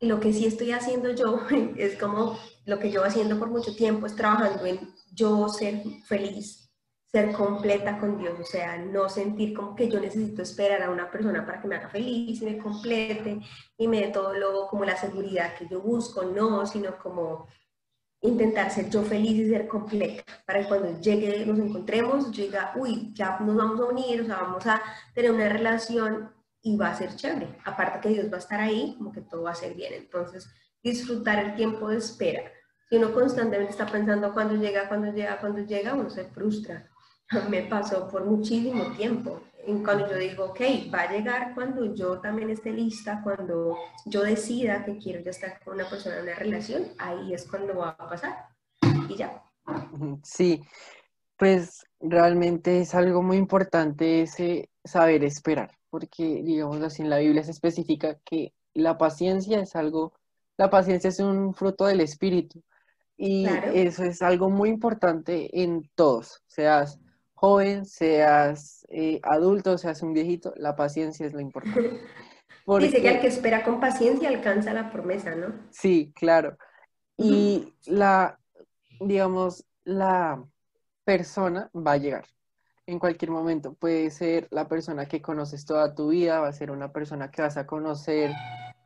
Lo 0.00 0.18
que 0.18 0.32
sí 0.32 0.46
estoy 0.46 0.72
haciendo 0.72 1.10
yo 1.12 1.40
es 1.76 1.96
como 1.96 2.38
lo 2.64 2.78
que 2.78 2.90
yo 2.90 3.04
haciendo 3.04 3.38
por 3.38 3.50
mucho 3.50 3.74
tiempo 3.74 4.06
es 4.06 4.16
trabajando 4.16 4.66
en 4.66 4.92
yo 5.12 5.48
ser 5.48 5.82
feliz, 6.06 6.70
ser 7.06 7.32
completa 7.32 7.98
con 7.98 8.18
Dios, 8.18 8.38
o 8.40 8.44
sea, 8.44 8.78
no 8.78 9.08
sentir 9.08 9.54
como 9.54 9.76
que 9.76 9.88
yo 9.88 10.00
necesito 10.00 10.42
esperar 10.42 10.82
a 10.82 10.90
una 10.90 11.10
persona 11.10 11.44
para 11.44 11.60
que 11.60 11.68
me 11.68 11.76
haga 11.76 11.88
feliz 11.88 12.40
y 12.40 12.44
me 12.44 12.58
complete 12.58 13.40
y 13.76 13.88
me 13.88 14.00
dé 14.00 14.08
todo 14.08 14.32
lo, 14.34 14.66
como 14.68 14.84
la 14.84 14.96
seguridad 14.96 15.54
que 15.54 15.68
yo 15.68 15.80
busco, 15.80 16.24
no, 16.24 16.66
sino 16.66 16.98
como 16.98 17.46
intentar 18.22 18.70
ser 18.70 18.88
yo 18.88 19.02
feliz 19.02 19.32
y 19.32 19.48
ser 19.48 19.68
completa, 19.68 20.24
para 20.46 20.60
que 20.60 20.68
cuando 20.68 21.00
llegue, 21.00 21.44
nos 21.44 21.58
encontremos, 21.58 22.30
diga, 22.32 22.72
uy, 22.76 23.12
ya 23.12 23.38
nos 23.40 23.56
vamos 23.56 23.80
a 23.80 23.84
unir, 23.84 24.22
o 24.22 24.24
sea, 24.24 24.36
vamos 24.36 24.66
a 24.66 24.80
tener 25.14 25.32
una 25.32 25.48
relación 25.48 26.30
y 26.62 26.76
va 26.76 26.90
a 26.90 26.96
ser 26.96 27.14
chévere. 27.14 27.58
Aparte 27.64 28.00
que 28.00 28.14
Dios 28.14 28.30
va 28.30 28.36
a 28.36 28.40
estar 28.40 28.60
ahí, 28.60 28.94
como 28.96 29.12
que 29.12 29.20
todo 29.20 29.42
va 29.42 29.50
a 29.50 29.54
ser 29.54 29.74
bien. 29.74 29.92
Entonces, 29.94 30.48
disfrutar 30.82 31.38
el 31.38 31.54
tiempo 31.54 31.88
de 31.88 31.98
espera. 31.98 32.42
Si 32.88 32.96
uno 32.96 33.12
constantemente 33.12 33.72
está 33.72 33.86
pensando 33.86 34.32
cuándo 34.32 34.54
llega, 34.54 34.88
cuándo 34.88 35.12
llega, 35.12 35.38
cuándo 35.40 35.60
llega, 35.60 35.94
uno 35.94 36.10
se 36.10 36.24
frustra 36.24 36.88
me 37.50 37.62
pasó 37.62 38.08
por 38.08 38.24
muchísimo 38.24 38.92
tiempo. 38.92 39.40
Cuando 39.84 40.10
yo 40.10 40.16
digo, 40.16 40.46
ok, 40.46 40.60
va 40.92 41.02
a 41.02 41.12
llegar 41.12 41.54
cuando 41.54 41.94
yo 41.94 42.20
también 42.20 42.50
esté 42.50 42.72
lista, 42.72 43.20
cuando 43.22 43.78
yo 44.06 44.22
decida 44.22 44.84
que 44.84 44.98
quiero 44.98 45.20
ya 45.20 45.30
estar 45.30 45.60
con 45.62 45.74
una 45.74 45.88
persona 45.88 46.16
en 46.16 46.22
una 46.24 46.34
relación, 46.34 46.88
ahí 46.98 47.32
es 47.32 47.48
cuando 47.48 47.76
va 47.76 47.90
a 47.90 48.08
pasar. 48.08 48.48
Y 49.08 49.16
ya. 49.16 49.40
Sí, 50.24 50.64
pues 51.36 51.86
realmente 52.00 52.80
es 52.80 52.92
algo 52.96 53.22
muy 53.22 53.36
importante 53.36 54.22
ese 54.22 54.68
saber 54.84 55.22
esperar, 55.22 55.70
porque 55.92 56.42
digamos 56.42 56.80
así 56.80 57.02
en 57.02 57.10
la 57.10 57.18
Biblia 57.18 57.44
se 57.44 57.50
especifica 57.50 58.18
que 58.24 58.54
la 58.72 58.96
paciencia 58.96 59.60
es 59.60 59.76
algo, 59.76 60.14
la 60.56 60.70
paciencia 60.70 61.08
es 61.08 61.20
un 61.20 61.52
fruto 61.52 61.84
del 61.84 62.00
espíritu. 62.00 62.62
Y 63.18 63.46
eso 63.74 64.02
es 64.02 64.22
algo 64.22 64.48
muy 64.48 64.70
importante 64.70 65.50
en 65.62 65.90
todos, 65.94 66.42
seas 66.46 66.98
joven, 67.34 67.84
seas 67.84 68.86
eh, 68.88 69.20
adulto, 69.22 69.76
seas 69.76 70.00
un 70.02 70.14
viejito, 70.14 70.54
la 70.56 70.74
paciencia 70.74 71.26
es 71.26 71.34
lo 71.34 71.40
importante. 71.40 72.00
Dice 72.80 73.02
que 73.02 73.10
el 73.10 73.20
que 73.20 73.26
espera 73.26 73.62
con 73.62 73.78
paciencia 73.78 74.30
alcanza 74.30 74.72
la 74.72 74.90
promesa, 74.90 75.34
¿no? 75.34 75.52
Sí, 75.70 76.10
claro. 76.14 76.56
Y 77.18 77.74
la, 77.84 78.40
digamos, 78.98 79.66
la 79.84 80.42
persona 81.04 81.70
va 81.74 81.92
a 81.92 81.98
llegar 81.98 82.24
en 82.86 82.98
cualquier 82.98 83.30
momento. 83.30 83.74
Puede 83.74 84.10
ser 84.10 84.48
la 84.50 84.68
persona 84.68 85.06
que 85.06 85.22
conoces 85.22 85.64
toda 85.64 85.94
tu 85.94 86.08
vida, 86.08 86.40
va 86.40 86.48
a 86.48 86.52
ser 86.52 86.70
una 86.70 86.92
persona 86.92 87.30
que 87.30 87.42
vas 87.42 87.56
a 87.56 87.66
conocer 87.66 88.32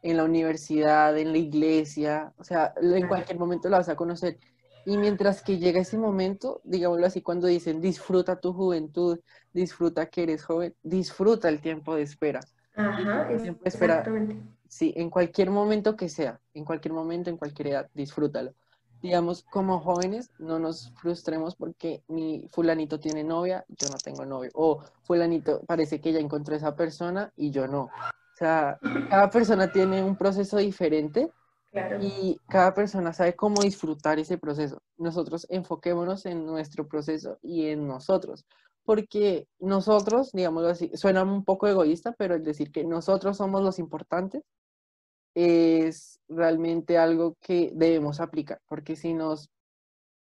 en 0.02 0.16
la 0.16 0.24
universidad, 0.24 1.16
en 1.18 1.32
la 1.32 1.38
iglesia, 1.38 2.32
o 2.38 2.44
sea, 2.44 2.74
en 2.80 3.08
cualquier 3.08 3.38
momento 3.38 3.68
la 3.68 3.78
vas 3.78 3.88
a 3.88 3.96
conocer. 3.96 4.38
Y 4.84 4.96
mientras 4.98 5.42
que 5.42 5.58
llega 5.58 5.80
ese 5.80 5.98
momento, 5.98 6.60
digámoslo 6.62 7.06
así, 7.06 7.20
cuando 7.20 7.48
dicen 7.48 7.80
disfruta 7.80 8.38
tu 8.38 8.52
juventud, 8.52 9.18
disfruta 9.52 10.06
que 10.06 10.22
eres 10.22 10.44
joven, 10.44 10.74
disfruta 10.82 11.48
el 11.48 11.60
tiempo 11.60 11.96
de 11.96 12.02
espera. 12.02 12.40
Ajá, 12.76 13.26
exactamente. 13.64 14.36
Sí, 14.68 14.92
en 14.96 15.10
cualquier 15.10 15.50
momento 15.50 15.96
que 15.96 16.08
sea, 16.08 16.40
en 16.54 16.64
cualquier 16.64 16.92
momento, 16.92 17.30
en 17.30 17.36
cualquier 17.36 17.68
edad, 17.68 17.90
disfrútalo. 17.94 18.52
Digamos, 19.06 19.44
como 19.44 19.78
jóvenes, 19.78 20.32
no 20.40 20.58
nos 20.58 20.90
frustremos 21.00 21.54
porque 21.54 22.02
mi 22.08 22.48
fulanito 22.50 22.98
tiene 22.98 23.22
novia, 23.22 23.64
yo 23.68 23.88
no 23.88 23.98
tengo 23.98 24.26
novio. 24.26 24.50
O 24.54 24.82
fulanito 25.04 25.60
parece 25.64 26.00
que 26.00 26.12
ya 26.12 26.18
encontró 26.18 26.56
esa 26.56 26.75
persona 26.75 27.32
y 27.36 27.52
yo 27.52 27.68
no. 27.68 27.82
O 27.82 28.36
sea, 28.36 28.80
cada 29.08 29.30
persona 29.30 29.70
tiene 29.70 30.02
un 30.02 30.16
proceso 30.16 30.56
diferente 30.56 31.30
y 32.00 32.36
cada 32.48 32.75
persona 32.75 33.12
sabe 33.12 33.36
cómo 33.36 33.62
disfrutar 33.62 34.18
ese 34.18 34.38
proceso. 34.38 34.82
Nosotros 34.96 35.46
enfoquémonos 35.50 36.26
en 36.26 36.44
nuestro 36.44 36.88
proceso 36.88 37.38
y 37.42 37.66
en 37.66 37.86
nosotros, 37.86 38.44
porque 38.84 39.46
nosotros, 39.60 40.32
digámoslo 40.32 40.70
así, 40.70 40.90
suena 40.94 41.22
un 41.22 41.44
poco 41.44 41.68
egoísta, 41.68 42.12
pero 42.18 42.34
el 42.34 42.42
decir 42.42 42.72
que 42.72 42.82
nosotros 42.82 43.36
somos 43.36 43.62
los 43.62 43.78
importantes 43.78 44.42
es 45.36 46.18
realmente 46.28 46.96
algo 46.96 47.36
que 47.42 47.70
debemos 47.74 48.20
aplicar, 48.20 48.58
porque 48.66 48.96
si 48.96 49.12
nos 49.12 49.50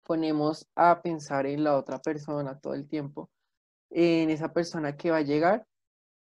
ponemos 0.01 0.67
a 0.75 1.03
pensar 1.03 1.45
en 1.45 1.63
la 1.63 1.77
otra 1.77 1.99
persona 2.01 2.59
todo 2.59 2.73
el 2.73 2.87
tiempo, 2.87 3.29
en 3.91 4.31
esa 4.31 4.51
persona 4.51 4.97
que 4.97 5.11
va 5.11 5.17
a 5.17 5.21
llegar, 5.21 5.67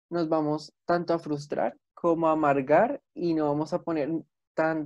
nos 0.10 0.30
vamos 0.30 0.74
tanto 0.86 1.14
a 1.14 1.20
frustrar 1.20 1.78
como 1.94 2.30
a 2.30 2.32
amargar 2.32 3.02
y 3.14 3.34
no 3.34 3.48
vamos 3.48 3.74
a 3.74 3.82
poner 3.82 4.10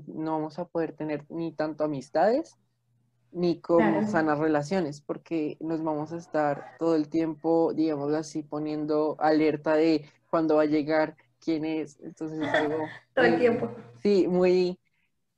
no 0.08 0.34
vamos 0.34 0.60
a 0.60 0.66
poder 0.66 0.94
tener 0.96 1.26
ni 1.30 1.52
tanto 1.52 1.84
amistades 1.84 2.56
ni 3.32 3.60
como 3.60 4.08
sanas 4.08 4.38
relaciones, 4.38 5.02
porque 5.02 5.58
nos 5.60 5.84
vamos 5.84 6.14
a 6.14 6.18
estar 6.18 6.78
todo 6.78 6.96
el 6.96 7.10
tiempo, 7.10 7.74
digamos 7.74 8.14
así, 8.14 8.44
poniendo 8.44 9.16
alerta 9.20 9.74
de 9.74 10.08
cuándo 10.30 10.58
va 10.58 10.64
a 10.64 10.68
llegar, 10.68 11.16
quién 11.44 11.66
es. 11.66 12.00
Entonces 12.02 12.40
es 12.40 12.54
algo... 12.54 12.86
todo 13.14 13.26
el 13.26 13.40
tiempo. 13.40 13.72
Sí, 14.02 14.28
muy, 14.28 14.80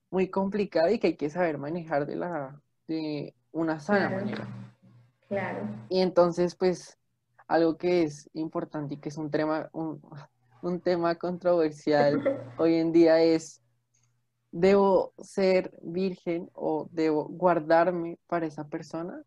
muy 0.09 0.29
complicado 0.29 0.89
y 0.89 1.00
que 1.00 1.07
hay 1.07 1.15
que 1.15 1.29
saber 1.29 1.57
manejar 1.57 2.05
de, 2.05 2.15
la, 2.15 2.62
de 2.88 3.33
una 3.51 3.79
sana 3.79 4.09
manera. 4.09 4.47
Claro. 5.27 5.67
Y 5.89 6.01
entonces, 6.01 6.55
pues, 6.55 6.97
algo 7.47 7.77
que 7.77 8.03
es 8.03 8.29
importante 8.33 8.95
y 8.95 8.97
que 8.97 9.09
es 9.09 9.17
un 9.17 9.31
tema, 9.31 9.69
un 9.74 10.81
tema 10.81 11.15
controversial 11.15 12.21
hoy 12.57 12.75
en 12.75 12.91
día 12.91 13.21
es 13.21 13.62
¿Debo 14.57 15.13
ser 15.21 15.77
virgen 15.81 16.50
o 16.53 16.88
debo 16.89 17.25
guardarme 17.25 18.17
para 18.25 18.45
esa 18.45 18.65
persona? 18.65 19.21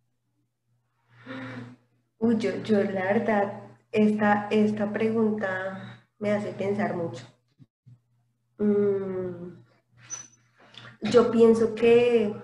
Uy, 2.18 2.38
yo, 2.38 2.56
yo 2.62 2.82
la 2.82 3.04
verdad, 3.04 3.60
esta, 3.92 4.48
esta 4.50 4.90
pregunta 4.90 5.87
me 6.18 6.32
hace 6.32 6.52
pensar 6.52 6.94
mucho. 6.94 7.24
Mm, 8.58 9.64
yo 11.02 11.30
pienso 11.30 11.74
que, 11.74 12.34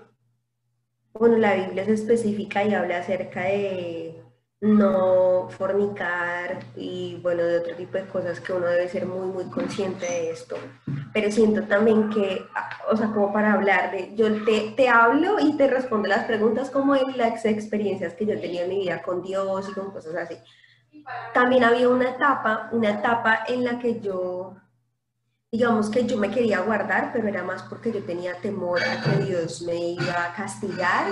bueno, 1.12 1.37
la 1.38 1.54
Biblia 1.54 1.83
es 1.83 1.88
específica 1.88 2.64
y 2.64 2.75
habla 2.75 2.99
acerca 2.99 3.43
de 3.43 4.25
no 4.61 5.49
fornicar 5.50 6.61
y 6.75 7.19
bueno, 7.23 7.43
de 7.43 7.59
otro 7.59 7.76
tipo 7.76 7.99
de 7.99 8.07
cosas 8.07 8.40
que 8.40 8.52
uno 8.52 8.66
debe 8.66 8.88
ser 8.88 9.04
muy, 9.07 9.26
muy 9.26 9.45
consciente 9.50 10.07
de 10.07 10.31
esto. 10.31 10.57
Pero 11.12 11.31
siento 11.31 11.64
también 11.64 12.09
que, 12.11 12.43
o 12.90 12.97
sea, 12.97 13.09
como 13.09 13.33
para 13.33 13.52
hablar 13.52 13.90
de, 13.90 14.14
yo 14.14 14.45
te, 14.45 14.73
te 14.76 14.88
hablo 14.88 15.38
y 15.38 15.57
te 15.57 15.66
respondo 15.69 16.09
las 16.09 16.25
preguntas 16.25 16.71
como 16.71 16.97
en 16.97 17.16
las 17.19 17.45
experiencias 17.45 18.14
que 18.14 18.26
yo 18.26 18.40
tenía 18.40 18.62
en 18.62 18.71
mi 18.71 18.81
vida 18.81 19.02
con 19.02 19.23
Dios 19.23 19.69
y 19.69 19.73
con 19.73 19.90
cosas 19.90 20.14
así. 20.14 20.37
También 21.32 21.64
había 21.64 21.88
una 21.88 22.11
etapa, 22.11 22.68
una 22.73 22.90
etapa 22.90 23.44
en 23.46 23.64
la 23.64 23.78
que 23.78 24.00
yo, 24.00 24.56
digamos 25.50 25.90
que 25.90 26.06
yo 26.06 26.16
me 26.16 26.30
quería 26.30 26.61
guardar, 26.61 27.11
pero 27.12 27.28
era 27.28 27.42
más 27.42 27.62
porque 27.64 27.92
yo 27.92 28.04
tenía 28.04 28.40
temor 28.40 28.80
a 28.82 29.02
que 29.02 29.25
Dios 29.25 29.62
me 29.62 29.76
iba 29.76 30.25
a 30.25 30.34
castigar 30.34 31.06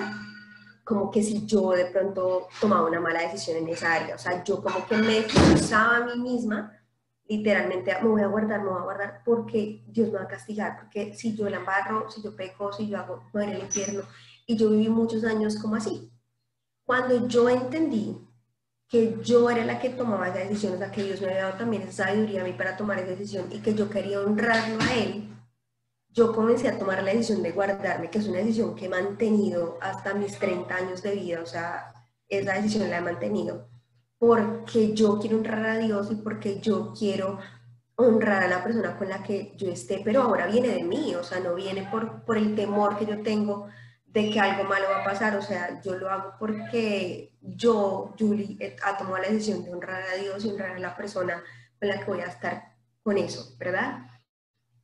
como 0.84 1.10
que 1.10 1.22
si 1.22 1.46
yo 1.46 1.70
de 1.70 1.86
pronto 1.86 2.48
tomaba 2.60 2.88
una 2.88 3.00
mala 3.00 3.22
decisión 3.22 3.58
en 3.58 3.68
esa 3.68 3.94
área. 3.94 4.14
O 4.16 4.18
sea, 4.18 4.42
yo 4.44 4.62
como 4.62 4.84
que 4.86 4.96
me 4.96 5.22
forzaba 5.22 5.98
a 5.98 6.06
mí 6.06 6.20
misma, 6.20 6.72
literalmente, 7.26 7.94
me 8.02 8.08
voy 8.08 8.22
a 8.22 8.26
guardar, 8.26 8.62
me 8.62 8.70
voy 8.70 8.80
a 8.80 8.84
guardar 8.84 9.22
porque 9.24 9.84
Dios 9.86 10.10
me 10.10 10.18
va 10.18 10.24
a 10.24 10.28
castigar, 10.28 10.78
porque 10.80 11.14
si 11.14 11.36
yo 11.36 11.48
la 11.48 11.58
embarro, 11.58 12.10
si 12.10 12.22
yo 12.22 12.34
peco, 12.34 12.72
si 12.72 12.88
yo 12.88 12.98
hago, 12.98 13.22
en 13.34 13.50
el 13.50 13.62
infierno. 13.62 14.02
Y 14.46 14.56
yo 14.56 14.70
viví 14.70 14.88
muchos 14.88 15.24
años 15.24 15.56
como 15.56 15.76
así. 15.76 16.12
Cuando 16.84 17.28
yo 17.28 17.48
entendí 17.48 18.18
que 18.92 19.16
yo 19.22 19.48
era 19.48 19.64
la 19.64 19.78
que 19.78 19.88
tomaba 19.88 20.28
esa 20.28 20.40
decisión, 20.40 20.74
o 20.74 20.76
sea, 20.76 20.90
que 20.90 21.02
Dios 21.02 21.22
me 21.22 21.28
había 21.28 21.44
dado 21.44 21.56
también 21.56 21.82
esa 21.82 22.04
sabiduría 22.04 22.42
a 22.42 22.44
mí 22.44 22.52
para 22.52 22.76
tomar 22.76 22.98
esa 22.98 23.08
decisión 23.08 23.46
y 23.50 23.60
que 23.60 23.74
yo 23.74 23.88
quería 23.88 24.20
honrarlo 24.20 24.78
a 24.82 24.94
Él, 24.94 25.30
yo 26.10 26.34
comencé 26.34 26.68
a 26.68 26.78
tomar 26.78 27.02
la 27.02 27.10
decisión 27.10 27.42
de 27.42 27.52
guardarme, 27.52 28.10
que 28.10 28.18
es 28.18 28.28
una 28.28 28.40
decisión 28.40 28.74
que 28.74 28.84
he 28.84 28.88
mantenido 28.90 29.78
hasta 29.80 30.12
mis 30.12 30.38
30 30.38 30.74
años 30.74 31.02
de 31.02 31.14
vida, 31.14 31.40
o 31.40 31.46
sea, 31.46 31.94
esa 32.28 32.52
decisión 32.52 32.90
la 32.90 32.98
he 32.98 33.00
mantenido, 33.00 33.70
porque 34.18 34.92
yo 34.92 35.18
quiero 35.18 35.38
honrar 35.38 35.64
a 35.64 35.78
Dios 35.78 36.10
y 36.10 36.16
porque 36.16 36.60
yo 36.60 36.92
quiero 36.92 37.38
honrar 37.94 38.42
a 38.42 38.48
la 38.48 38.62
persona 38.62 38.98
con 38.98 39.08
la 39.08 39.22
que 39.22 39.54
yo 39.56 39.70
esté, 39.70 40.02
pero 40.04 40.20
ahora 40.20 40.48
viene 40.48 40.68
de 40.68 40.84
mí, 40.84 41.14
o 41.14 41.24
sea, 41.24 41.40
no 41.40 41.54
viene 41.54 41.88
por, 41.90 42.24
por 42.24 42.36
el 42.36 42.54
temor 42.54 42.98
que 42.98 43.06
yo 43.06 43.22
tengo 43.22 43.68
de 44.12 44.30
que 44.30 44.40
algo 44.40 44.64
malo 44.64 44.86
va 44.90 45.00
a 45.00 45.04
pasar, 45.04 45.36
o 45.36 45.42
sea, 45.42 45.80
yo 45.80 45.96
lo 45.96 46.10
hago 46.10 46.34
porque 46.38 47.32
yo, 47.40 48.14
Julie, 48.18 48.76
ha 48.82 48.96
tomado 48.98 49.18
la 49.18 49.28
decisión 49.28 49.64
de 49.64 49.72
honrar 49.72 50.02
a 50.02 50.16
Dios 50.16 50.44
y 50.44 50.50
honrar 50.50 50.76
a 50.76 50.78
la 50.78 50.96
persona 50.96 51.42
con 51.78 51.88
la 51.88 51.98
que 51.98 52.04
voy 52.04 52.20
a 52.20 52.26
estar 52.26 52.74
con 53.02 53.16
eso, 53.16 53.56
¿verdad? 53.58 54.06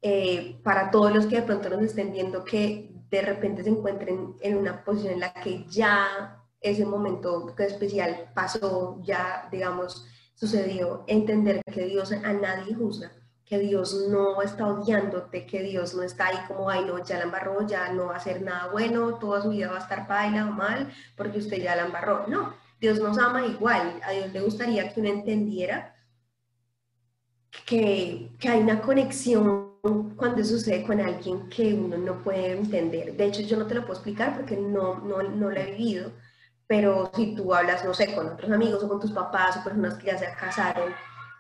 Eh, 0.01 0.61
para 0.63 0.91
todos 0.91 1.15
los 1.15 1.27
que 1.27 1.37
de 1.37 1.43
pronto 1.43 1.69
nos 1.69 1.83
estén 1.83 2.13
viendo 2.13 2.45
que 2.45 2.91
de 3.11 3.23
repente 3.23 3.63
se 3.63 3.71
encuentren 3.71 4.35
en 4.41 4.57
una 4.57 4.83
posición 4.83 5.15
en 5.15 5.21
la 5.21 5.33
que 5.35 5.67
ya 5.69 6.45
ese 6.61 6.85
momento 6.85 7.55
especial 7.59 8.31
pasó, 8.35 9.01
ya, 9.03 9.49
digamos, 9.51 10.07
sucedió, 10.35 11.05
entender 11.07 11.63
que 11.65 11.85
Dios 11.85 12.13
a 12.13 12.33
nadie 12.33 12.75
juzga, 12.75 13.13
que 13.49 13.59
Dios 13.59 14.09
no 14.11 14.43
está 14.43 14.67
odiándote, 14.67 15.47
que 15.47 15.63
Dios 15.63 15.95
no 15.95 16.03
está 16.03 16.27
ahí 16.27 16.37
como, 16.47 16.69
ay, 16.69 16.85
no, 16.85 17.03
ya 17.03 17.17
la 17.17 17.25
embarró, 17.25 17.67
ya 17.67 17.91
no 17.93 18.07
va 18.07 18.15
a 18.15 18.17
hacer 18.17 18.43
nada 18.43 18.71
bueno, 18.71 19.15
toda 19.15 19.41
su 19.41 19.49
vida 19.49 19.71
va 19.71 19.79
a 19.79 19.81
estar 19.81 20.07
baila 20.07 20.47
o 20.47 20.53
mal, 20.53 20.93
porque 21.17 21.39
usted 21.39 21.57
ya 21.63 21.75
la 21.75 21.87
embarró. 21.87 22.27
No, 22.27 22.55
Dios 22.79 23.01
nos 23.01 23.17
ama 23.19 23.47
igual, 23.47 24.01
a 24.05 24.11
Dios 24.11 24.33
le 24.35 24.41
gustaría 24.43 24.93
que 24.93 25.01
uno 25.01 25.09
entendiera 25.09 25.95
que, 27.65 28.33
que 28.39 28.49
hay 28.51 28.61
una 28.61 28.83
conexión 28.83 29.79
cuando 30.17 30.45
sucede 30.45 30.83
con 30.83 31.01
alguien 31.01 31.49
que 31.49 31.73
uno 31.73 31.97
no 31.97 32.23
puede 32.23 32.53
entender. 32.53 33.17
De 33.17 33.25
hecho, 33.25 33.41
yo 33.43 33.57
no 33.57 33.67
te 33.67 33.75
lo 33.75 33.83
puedo 33.83 33.95
explicar 33.95 34.37
porque 34.37 34.57
no, 34.59 34.99
no, 34.99 35.23
no 35.23 35.51
lo 35.51 35.57
he 35.59 35.71
vivido, 35.71 36.13
pero 36.67 37.11
si 37.15 37.35
tú 37.35 37.55
hablas, 37.55 37.83
no 37.83 37.95
sé, 37.95 38.15
con 38.15 38.27
otros 38.27 38.51
amigos 38.51 38.85
o 38.85 38.89
con 38.89 39.01
tus 39.01 39.13
papás 39.13 39.57
o 39.57 39.65
personas 39.65 39.95
que 39.95 40.09
ya 40.09 40.19
se 40.19 40.27
casaron 40.39 40.93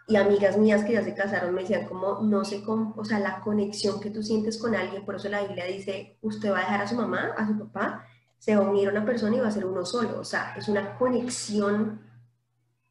y 0.08 0.16
amigas 0.16 0.56
mías 0.56 0.84
que 0.84 0.94
ya 0.94 1.04
se 1.04 1.14
casaron 1.14 1.54
me 1.54 1.60
decían 1.62 1.86
como, 1.86 2.20
no 2.22 2.44
sé 2.44 2.62
cómo, 2.62 2.94
o 2.96 3.04
sea, 3.04 3.20
la 3.20 3.40
conexión 3.40 4.00
que 4.00 4.10
tú 4.10 4.22
sientes 4.22 4.56
con 4.56 4.74
alguien, 4.74 5.04
por 5.04 5.16
eso 5.16 5.28
la 5.28 5.42
Biblia 5.42 5.66
dice, 5.66 6.16
usted 6.22 6.50
va 6.50 6.58
a 6.58 6.60
dejar 6.60 6.80
a 6.80 6.88
su 6.88 6.94
mamá, 6.96 7.34
a 7.36 7.46
su 7.46 7.58
papá, 7.58 8.06
se 8.38 8.56
va 8.56 8.64
a 8.64 8.68
unir 8.68 8.88
a 8.88 8.92
una 8.92 9.04
persona 9.04 9.36
y 9.36 9.40
va 9.40 9.48
a 9.48 9.52
ser 9.52 9.66
uno 9.66 9.84
solo, 9.84 10.20
o 10.20 10.24
sea, 10.24 10.54
es 10.56 10.66
una 10.66 10.96
conexión 10.96 12.00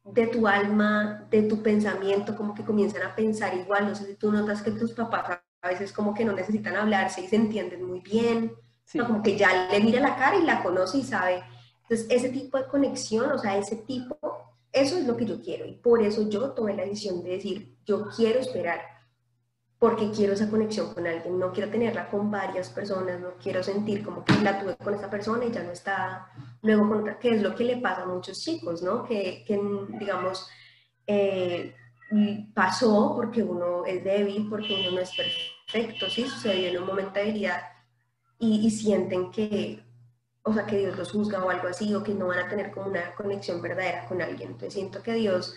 de 0.04 0.28
tu 0.28 0.46
alma, 0.46 1.26
de 1.28 1.42
tu 1.42 1.60
pensamiento, 1.60 2.36
como 2.36 2.54
que 2.54 2.64
comienzan 2.64 3.02
a 3.02 3.16
pensar 3.16 3.54
igual, 3.56 3.88
no 3.88 3.94
sé 3.96 4.06
si 4.06 4.14
tú 4.14 4.30
notas 4.30 4.62
que 4.62 4.70
tus 4.70 4.92
papás 4.92 5.40
a 5.60 5.68
veces 5.68 5.92
como 5.92 6.14
que 6.14 6.24
no 6.24 6.32
necesitan 6.32 6.76
hablarse 6.76 7.20
y 7.20 7.26
se 7.26 7.34
entienden 7.34 7.84
muy 7.84 8.00
bien, 8.00 8.52
como 8.92 9.22
que 9.22 9.36
ya 9.36 9.68
le 9.70 9.80
mira 9.80 10.00
la 10.00 10.16
cara 10.16 10.36
y 10.36 10.44
la 10.44 10.62
conoce 10.62 10.98
y 10.98 11.02
sabe. 11.02 11.42
Entonces, 11.82 12.06
ese 12.10 12.28
tipo 12.28 12.58
de 12.58 12.66
conexión, 12.66 13.32
o 13.32 13.38
sea, 13.38 13.56
ese 13.56 13.76
tipo, 13.76 14.18
eso 14.72 14.98
es 14.98 15.06
lo 15.06 15.16
que 15.16 15.26
yo 15.26 15.40
quiero. 15.40 15.66
Y 15.66 15.72
por 15.74 16.02
eso 16.02 16.28
yo 16.28 16.52
tomé 16.52 16.74
la 16.74 16.84
decisión 16.84 17.22
de 17.22 17.30
decir, 17.30 17.76
yo 17.84 18.08
quiero 18.14 18.40
esperar, 18.40 18.80
porque 19.78 20.10
quiero 20.10 20.32
esa 20.32 20.50
conexión 20.50 20.92
con 20.92 21.06
alguien. 21.06 21.38
No 21.38 21.52
quiero 21.52 21.70
tenerla 21.70 22.08
con 22.08 22.30
varias 22.30 22.68
personas, 22.70 23.20
no 23.20 23.34
quiero 23.42 23.62
sentir 23.62 24.04
como 24.04 24.24
que 24.24 24.34
la 24.42 24.60
tuve 24.60 24.76
con 24.76 24.94
esa 24.94 25.08
persona 25.08 25.44
y 25.44 25.52
ya 25.52 25.62
no 25.62 25.72
está 25.72 26.30
luego 26.62 26.88
con 26.88 27.00
otra, 27.00 27.18
que 27.18 27.30
es 27.30 27.42
lo 27.42 27.54
que 27.54 27.64
le 27.64 27.76
pasa 27.76 28.02
a 28.02 28.06
muchos 28.06 28.42
chicos, 28.42 28.82
¿no? 28.82 29.04
Que, 29.04 29.44
que 29.46 29.60
digamos, 29.98 30.48
eh, 31.06 31.74
pasó 32.54 33.14
porque 33.14 33.42
uno 33.42 33.84
es 33.84 34.02
débil, 34.02 34.48
porque 34.48 34.74
uno 34.74 34.92
no 34.92 35.00
es 35.00 35.12
perfecto, 35.14 36.10
¿sí? 36.10 36.24
Sucedió 36.24 36.68
en 36.68 36.78
un 36.78 36.86
momento 36.86 37.14
de 37.14 37.26
debilidad 37.26 37.62
y, 38.38 38.66
y 38.66 38.70
sienten 38.70 39.30
que 39.30 39.87
o 40.48 40.54
sea, 40.54 40.66
que 40.66 40.78
Dios 40.78 40.96
los 40.96 41.12
juzga 41.12 41.44
o 41.44 41.50
algo 41.50 41.68
así, 41.68 41.94
o 41.94 42.02
que 42.02 42.14
no 42.14 42.28
van 42.28 42.40
a 42.40 42.48
tener 42.48 42.70
como 42.70 42.88
una 42.88 43.14
conexión 43.14 43.62
verdadera 43.62 44.06
con 44.06 44.20
alguien. 44.22 44.50
Entonces 44.50 44.74
siento 44.74 45.02
que 45.02 45.14
Dios 45.14 45.56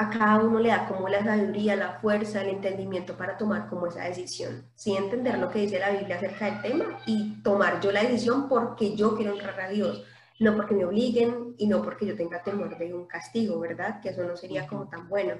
a 0.00 0.08
cada 0.08 0.42
uno 0.42 0.58
le 0.60 0.70
da 0.70 0.88
como 0.88 1.10
la 1.10 1.22
sabiduría, 1.22 1.76
la 1.76 2.00
fuerza, 2.00 2.40
el 2.40 2.48
entendimiento 2.48 3.18
para 3.18 3.36
tomar 3.36 3.68
como 3.68 3.86
esa 3.86 4.04
decisión. 4.04 4.64
Sí 4.74 4.96
entender 4.96 5.36
lo 5.38 5.50
que 5.50 5.58
dice 5.58 5.78
la 5.78 5.90
Biblia 5.90 6.16
acerca 6.16 6.46
del 6.46 6.62
tema 6.62 7.00
y 7.04 7.42
tomar 7.42 7.82
yo 7.82 7.92
la 7.92 8.02
decisión 8.02 8.48
porque 8.48 8.96
yo 8.96 9.14
quiero 9.14 9.34
honrar 9.34 9.60
a 9.60 9.68
Dios, 9.68 10.02
no 10.38 10.56
porque 10.56 10.74
me 10.74 10.86
obliguen 10.86 11.54
y 11.58 11.66
no 11.66 11.82
porque 11.82 12.06
yo 12.06 12.16
tenga 12.16 12.42
temor 12.42 12.78
de 12.78 12.94
un 12.94 13.06
castigo, 13.06 13.60
¿verdad? 13.60 14.00
Que 14.00 14.08
eso 14.08 14.24
no 14.24 14.38
sería 14.38 14.66
como 14.66 14.88
tan 14.88 15.06
bueno. 15.06 15.34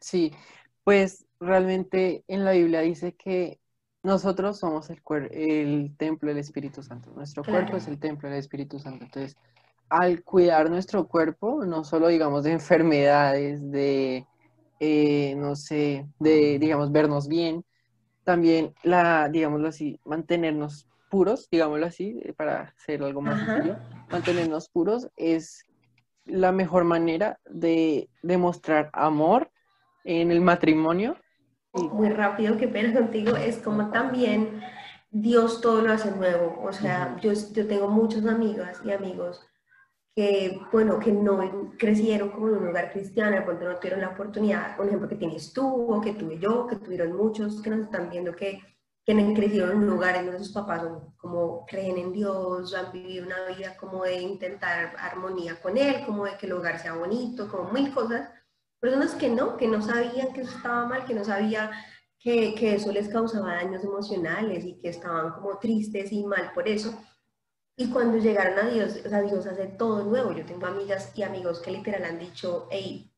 Sí, 0.00 0.32
pues 0.84 1.26
realmente 1.38 2.24
en 2.28 2.46
la 2.46 2.52
Biblia 2.52 2.80
dice 2.80 3.14
que 3.14 3.60
nosotros 4.02 4.58
somos 4.58 4.90
el, 4.90 5.00
el 5.30 5.96
templo 5.96 6.28
del 6.28 6.38
Espíritu 6.38 6.82
Santo. 6.82 7.12
Nuestro 7.14 7.44
cuerpo 7.44 7.76
es 7.76 7.86
el 7.86 7.98
templo 7.98 8.28
del 8.28 8.38
Espíritu 8.38 8.78
Santo. 8.78 9.04
Entonces, 9.04 9.36
al 9.88 10.22
cuidar 10.24 10.70
nuestro 10.70 11.06
cuerpo, 11.06 11.64
no 11.64 11.84
solo 11.84 12.08
digamos 12.08 12.44
de 12.44 12.52
enfermedades, 12.52 13.70
de, 13.70 14.26
eh, 14.80 15.34
no 15.36 15.54
sé, 15.54 16.06
de, 16.18 16.58
digamos, 16.58 16.90
vernos 16.90 17.28
bien, 17.28 17.64
también, 18.24 18.74
la, 18.82 19.28
digámoslo 19.28 19.68
así, 19.68 20.00
mantenernos 20.04 20.88
puros, 21.10 21.48
digámoslo 21.50 21.86
así, 21.86 22.18
eh, 22.24 22.32
para 22.32 22.72
hacer 22.78 23.02
algo 23.02 23.20
más 23.20 23.44
sencillo, 23.44 23.76
mantenernos 24.10 24.68
puros 24.70 25.08
es 25.16 25.66
la 26.24 26.52
mejor 26.52 26.84
manera 26.84 27.38
de 27.50 28.08
demostrar 28.22 28.90
amor 28.92 29.50
en 30.04 30.30
el 30.30 30.40
matrimonio 30.40 31.16
muy 31.72 32.10
rápido, 32.10 32.56
que 32.56 32.68
pena 32.68 32.92
contigo, 32.92 33.36
es 33.36 33.58
como 33.58 33.90
también 33.90 34.62
Dios 35.10 35.60
todo 35.60 35.82
lo 35.82 35.92
hace 35.92 36.10
nuevo. 36.10 36.60
O 36.62 36.72
sea, 36.72 37.16
yo, 37.20 37.32
yo 37.32 37.66
tengo 37.66 37.88
muchas 37.88 38.26
amigas 38.26 38.80
y 38.84 38.92
amigos 38.92 39.40
que, 40.14 40.60
bueno, 40.72 40.98
que 40.98 41.12
no 41.12 41.72
crecieron 41.78 42.30
como 42.30 42.48
en 42.48 42.54
un 42.56 42.66
lugar 42.66 42.92
cristiano, 42.92 43.36
de 43.36 43.42
pronto 43.42 43.66
no 43.66 43.76
tuvieron 43.76 44.02
la 44.02 44.10
oportunidad, 44.10 44.76
por 44.76 44.86
ejemplo, 44.86 45.08
que 45.08 45.16
tienes 45.16 45.52
tú 45.52 45.66
o 45.66 46.00
que 46.00 46.12
tuve 46.12 46.38
yo, 46.38 46.66
que 46.66 46.76
tuvieron 46.76 47.16
muchos 47.16 47.62
que 47.62 47.70
nos 47.70 47.80
están 47.80 48.10
viendo 48.10 48.34
que, 48.34 48.60
que 49.06 49.34
crecieron 49.34 49.70
en 49.70 49.76
un 49.78 49.86
lugar 49.86 50.16
en 50.16 50.26
donde 50.26 50.40
sus 50.40 50.52
papás 50.52 50.82
como 51.16 51.64
creen 51.66 51.96
en 51.96 52.12
Dios, 52.12 52.74
han 52.74 52.92
vivido 52.92 53.26
una 53.26 53.46
vida 53.56 53.76
como 53.78 54.04
de 54.04 54.20
intentar 54.20 54.94
armonía 54.98 55.60
con 55.62 55.78
Él, 55.78 56.04
como 56.04 56.26
de 56.26 56.36
que 56.36 56.46
el 56.46 56.52
hogar 56.52 56.78
sea 56.78 56.94
bonito, 56.94 57.48
como 57.48 57.72
mil 57.72 57.92
cosas 57.94 58.28
Personas 58.82 59.14
que 59.14 59.28
no, 59.28 59.56
que 59.56 59.68
no 59.68 59.80
sabían 59.80 60.32
que 60.32 60.40
eso 60.40 60.56
estaba 60.56 60.86
mal, 60.86 61.04
que 61.04 61.14
no 61.14 61.24
sabía 61.24 61.70
que, 62.18 62.52
que 62.56 62.74
eso 62.74 62.90
les 62.90 63.08
causaba 63.08 63.54
daños 63.54 63.84
emocionales 63.84 64.64
y 64.64 64.74
que 64.80 64.88
estaban 64.88 65.30
como 65.34 65.56
tristes 65.58 66.10
y 66.10 66.24
mal 66.24 66.50
por 66.52 66.66
eso. 66.66 66.92
Y 67.76 67.90
cuando 67.90 68.18
llegaron 68.18 68.58
a 68.58 68.68
Dios, 68.68 68.98
o 69.06 69.08
sea, 69.08 69.22
Dios 69.22 69.46
hace 69.46 69.68
todo 69.68 70.02
nuevo. 70.02 70.32
Yo 70.32 70.44
tengo 70.44 70.66
amigas 70.66 71.12
y 71.14 71.22
amigos 71.22 71.60
que 71.60 71.70
literal 71.70 72.04
han 72.04 72.18
dicho, 72.18 72.66
hey, 72.72 73.08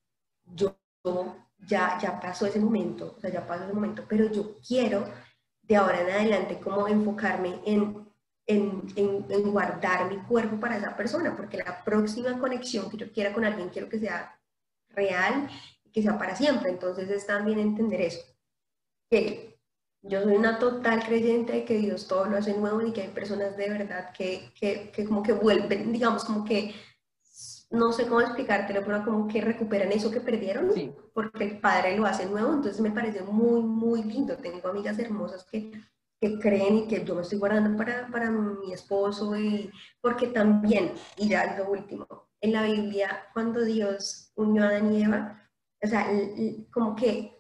yo 0.45 0.77
ya, 1.67 1.99
ya 1.99 2.21
pasó 2.21 2.45
ese 2.45 2.61
momento, 2.61 3.15
o 3.17 3.21
sea, 3.21 3.31
ya 3.31 3.47
pasó 3.47 3.65
ese 3.65 3.73
momento, 3.73 4.05
pero 4.07 4.31
yo 4.31 4.59
quiero 4.61 5.07
de 5.63 5.77
ahora 5.77 6.03
en 6.03 6.11
adelante 6.11 6.61
como 6.61 6.89
enfocarme 6.89 7.63
en, 7.65 8.07
en, 8.47 8.83
en, 8.97 9.25
en, 9.31 9.51
guardar 9.51 10.11
mi 10.11 10.19
cuerpo 10.19 10.61
para 10.61 10.77
esa 10.77 10.95
persona, 10.95 11.35
porque 11.35 11.57
la 11.57 11.83
próxima 11.83 12.39
conexión 12.39 12.91
que 12.91 12.99
yo 12.99 13.11
quiera 13.11 13.33
con 13.33 13.47
alguien 13.47 13.71
quiero 13.71 13.89
que 13.89 13.99
sea 13.99 14.39
real 14.95 15.49
y 15.85 15.91
que 15.91 16.03
sea 16.03 16.19
para 16.19 16.37
siempre. 16.37 16.71
Entonces 16.71 17.09
es 17.11 17.27
también 17.27 17.59
entender 17.59 18.01
eso, 18.01 18.25
que 19.11 19.59
yo 20.03 20.23
soy 20.23 20.35
una 20.35 20.59
total 20.59 21.03
creyente 21.05 21.53
de 21.53 21.65
que 21.65 21.79
Dios 21.79 22.07
todo 22.07 22.27
lo 22.27 22.37
hace 22.37 22.55
nuevo 22.55 22.83
y 22.83 22.93
que 22.93 23.03
hay 23.03 23.09
personas 23.09 23.57
de 23.57 23.71
verdad 23.71 24.13
que, 24.13 24.53
que, 24.59 24.91
que 24.91 25.05
como 25.05 25.23
que 25.23 25.33
vuelven, 25.33 25.93
digamos, 25.93 26.25
como 26.25 26.45
que 26.45 26.75
no 27.71 27.93
sé 27.93 28.07
cómo 28.07 28.21
explicártelo, 28.21 28.85
pero 28.85 29.05
como 29.05 29.27
que 29.27 29.41
recuperan 29.41 29.93
eso 29.93 30.11
que 30.11 30.21
perdieron, 30.21 30.71
porque 31.13 31.45
el 31.45 31.61
Padre 31.61 31.97
lo 31.97 32.07
hace 32.07 32.27
nuevo, 32.27 32.53
entonces 32.53 32.81
me 32.81 32.91
parece 32.91 33.23
muy, 33.23 33.63
muy 33.63 34.03
lindo. 34.03 34.37
Tengo 34.37 34.69
amigas 34.69 34.99
hermosas 34.99 35.45
que, 35.45 35.73
que 36.21 36.39
creen 36.39 36.79
y 36.79 36.87
que 36.87 37.05
yo 37.05 37.15
me 37.15 37.23
estoy 37.23 37.39
guardando 37.39 37.77
para, 37.77 38.09
para 38.09 38.31
mi 38.31 38.73
esposo, 38.73 39.37
y 39.37 39.71
porque 40.01 40.29
también, 40.29 40.93
y 41.17 41.29
ya 41.29 41.57
lo 41.57 41.71
último, 41.71 42.07
en 42.41 42.53
la 42.53 42.63
Biblia, 42.65 43.27
cuando 43.33 43.65
Dios 43.65 44.24
unió 44.37 44.65
a 44.65 44.69
Adán 44.69 44.93
y 44.93 45.03
Eva, 45.03 45.49
o 45.83 45.87
sea, 45.87 46.09
como 46.73 46.97
que, 46.97 47.39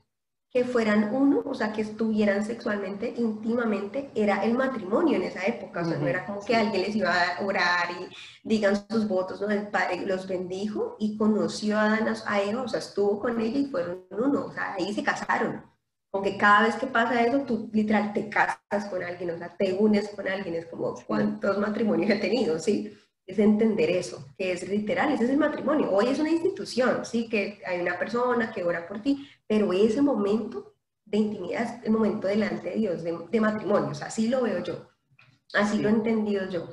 que 0.50 0.64
fueran 0.64 1.14
uno, 1.14 1.42
o 1.44 1.54
sea, 1.54 1.72
que 1.72 1.82
estuvieran 1.82 2.44
sexualmente, 2.44 3.12
íntimamente, 3.16 4.10
era 4.14 4.44
el 4.44 4.54
matrimonio 4.54 5.16
en 5.16 5.24
esa 5.24 5.44
época, 5.46 5.82
o 5.82 5.84
sea, 5.84 5.98
no 5.98 6.06
era 6.06 6.24
como 6.26 6.44
que 6.44 6.54
alguien 6.54 6.82
les 6.82 6.94
iba 6.94 7.12
a 7.12 7.44
orar 7.44 7.88
y 7.90 8.14
digan 8.48 8.86
sus 8.88 9.08
votos, 9.08 9.40
¿no? 9.40 9.50
El 9.50 9.68
Padre 9.68 10.06
los 10.06 10.28
bendijo 10.28 10.96
y 10.98 11.16
conoció 11.16 11.78
a 11.78 11.86
Adán 11.86 12.14
a 12.26 12.42
Eva, 12.42 12.62
o 12.62 12.68
sea, 12.68 12.80
estuvo 12.80 13.18
con 13.18 13.40
ella 13.40 13.58
y 13.58 13.66
fueron 13.66 14.04
uno, 14.10 14.46
o 14.46 14.52
sea, 14.52 14.74
ahí 14.74 14.92
se 14.94 15.02
casaron. 15.02 15.62
Aunque 16.12 16.38
cada 16.38 16.66
vez 16.66 16.76
que 16.76 16.86
pasa 16.86 17.24
eso, 17.24 17.40
tú 17.40 17.68
literal 17.72 18.12
te 18.12 18.28
casas 18.28 18.88
con 18.88 19.02
alguien, 19.02 19.30
o 19.30 19.38
sea, 19.38 19.56
te 19.56 19.72
unes 19.72 20.10
con 20.10 20.28
alguien, 20.28 20.54
es 20.54 20.66
como 20.66 20.94
cuántos 21.06 21.58
matrimonios 21.58 22.08
he 22.10 22.20
tenido, 22.20 22.60
¿sí? 22.60 22.96
Es 23.26 23.38
entender 23.38 23.90
eso, 23.90 24.26
que 24.36 24.52
es 24.52 24.68
literal, 24.68 25.12
ese 25.12 25.24
es 25.24 25.30
el 25.30 25.38
matrimonio. 25.38 25.90
Hoy 25.90 26.08
es 26.08 26.18
una 26.18 26.30
institución, 26.30 27.04
sí, 27.04 27.28
que 27.28 27.60
hay 27.66 27.80
una 27.80 27.98
persona 27.98 28.52
que 28.52 28.64
ora 28.64 28.86
por 28.86 29.00
ti, 29.00 29.28
pero 29.46 29.72
ese 29.72 30.02
momento 30.02 30.74
de 31.04 31.18
intimidad 31.18 31.62
es 31.62 31.84
el 31.84 31.92
momento 31.92 32.26
delante 32.26 32.70
de 32.70 32.76
Dios, 32.76 33.02
de, 33.02 33.40
matrimonio, 33.40 33.90
o 33.90 33.94
sea, 33.94 34.08
así 34.08 34.28
lo 34.28 34.42
veo 34.42 34.62
yo, 34.62 34.88
así 35.54 35.78
lo 35.78 35.88
he 35.88 35.92
entendido 35.92 36.48
yo. 36.48 36.68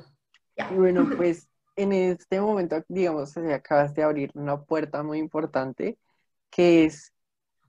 Bueno, 0.74 1.08
pues 1.16 1.48
en 1.76 1.92
este 1.92 2.40
momento, 2.40 2.82
digamos, 2.88 3.36
acabas 3.36 3.94
de 3.94 4.02
abrir 4.02 4.30
una 4.34 4.62
puerta 4.62 5.02
muy 5.02 5.18
importante, 5.18 5.98
que 6.50 6.84
es, 6.84 7.12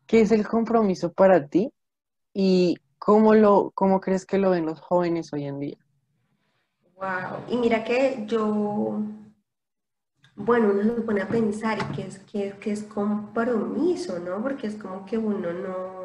¿qué 0.05 0.21
es 0.21 0.31
el 0.31 0.45
compromiso 0.45 1.13
para 1.13 1.47
ti? 1.47 1.71
¿Y 2.33 2.77
cómo, 2.99 3.33
lo, 3.33 3.71
cómo 3.75 4.01
crees 4.01 4.25
que 4.25 4.37
lo 4.37 4.49
ven 4.49 4.65
los 4.65 4.81
jóvenes 4.81 5.31
hoy 5.31 5.45
en 5.45 5.59
día? 5.59 5.77
Wow. 7.03 7.43
Y 7.49 7.57
mira 7.57 7.83
que 7.83 8.23
yo, 8.27 9.01
bueno, 10.35 10.69
uno 10.71 10.95
se 10.95 11.01
pone 11.01 11.21
a 11.21 11.27
pensar 11.27 11.77
y 11.77 11.95
que 11.95 12.07
es, 12.07 12.19
que, 12.19 12.51
que 12.61 12.71
es 12.71 12.83
compromiso, 12.83 14.19
¿no? 14.19 14.41
Porque 14.41 14.67
es 14.67 14.75
como 14.75 15.05
que 15.05 15.17
uno 15.17 15.51
no, 15.51 16.03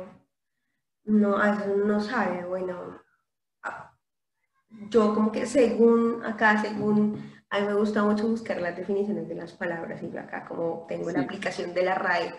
no, 1.04 1.66
no 1.86 2.00
sabe, 2.00 2.44
bueno, 2.46 3.00
yo 4.90 5.14
como 5.14 5.30
que 5.30 5.46
según 5.46 6.24
acá, 6.24 6.60
según, 6.60 7.32
a 7.48 7.60
mí 7.60 7.66
me 7.68 7.74
gusta 7.74 8.02
mucho 8.02 8.26
buscar 8.26 8.60
las 8.60 8.76
definiciones 8.76 9.28
de 9.28 9.36
las 9.36 9.52
palabras 9.52 10.02
y 10.02 10.10
yo 10.10 10.18
acá 10.18 10.46
como 10.46 10.84
tengo 10.88 11.12
la 11.12 11.20
aplicación 11.20 11.74
de 11.74 11.84
la 11.84 11.94
RAE, 11.94 12.34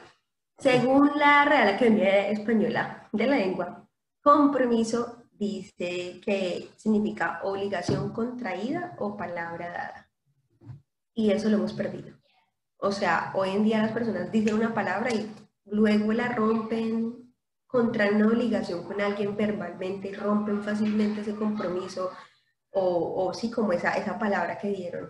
según 0.58 1.12
la 1.16 1.46
Real 1.46 1.70
Academia 1.70 2.28
Española 2.28 3.08
de 3.14 3.26
la 3.26 3.38
Lengua, 3.38 3.88
compromiso 4.22 5.19
dice 5.40 6.20
que 6.24 6.70
significa 6.76 7.40
obligación 7.44 8.12
contraída 8.12 8.96
o 9.00 9.16
palabra 9.16 9.70
dada. 9.70 10.10
Y 11.14 11.32
eso 11.32 11.50
lo 11.50 11.58
hemos 11.58 11.74
perdido. 11.74 12.18
O 12.78 12.92
sea, 12.92 13.32
hoy 13.34 13.52
en 13.52 13.64
día 13.64 13.82
las 13.82 13.92
personas 13.92 14.32
dicen 14.32 14.56
una 14.56 14.74
palabra 14.74 15.14
y 15.14 15.32
luego 15.66 16.12
la 16.14 16.30
rompen, 16.30 17.34
contraen 17.66 18.18
una 18.18 18.28
obligación 18.28 18.84
con 18.84 19.00
alguien 19.02 19.36
verbalmente 19.36 20.10
y 20.10 20.14
rompen 20.14 20.62
fácilmente 20.62 21.22
ese 21.22 21.36
compromiso 21.36 22.12
o, 22.72 23.26
o 23.26 23.34
sí, 23.34 23.50
como 23.50 23.74
esa, 23.74 23.94
esa 23.94 24.20
palabra 24.20 24.58
que 24.58 24.70
dieron. 24.70 25.10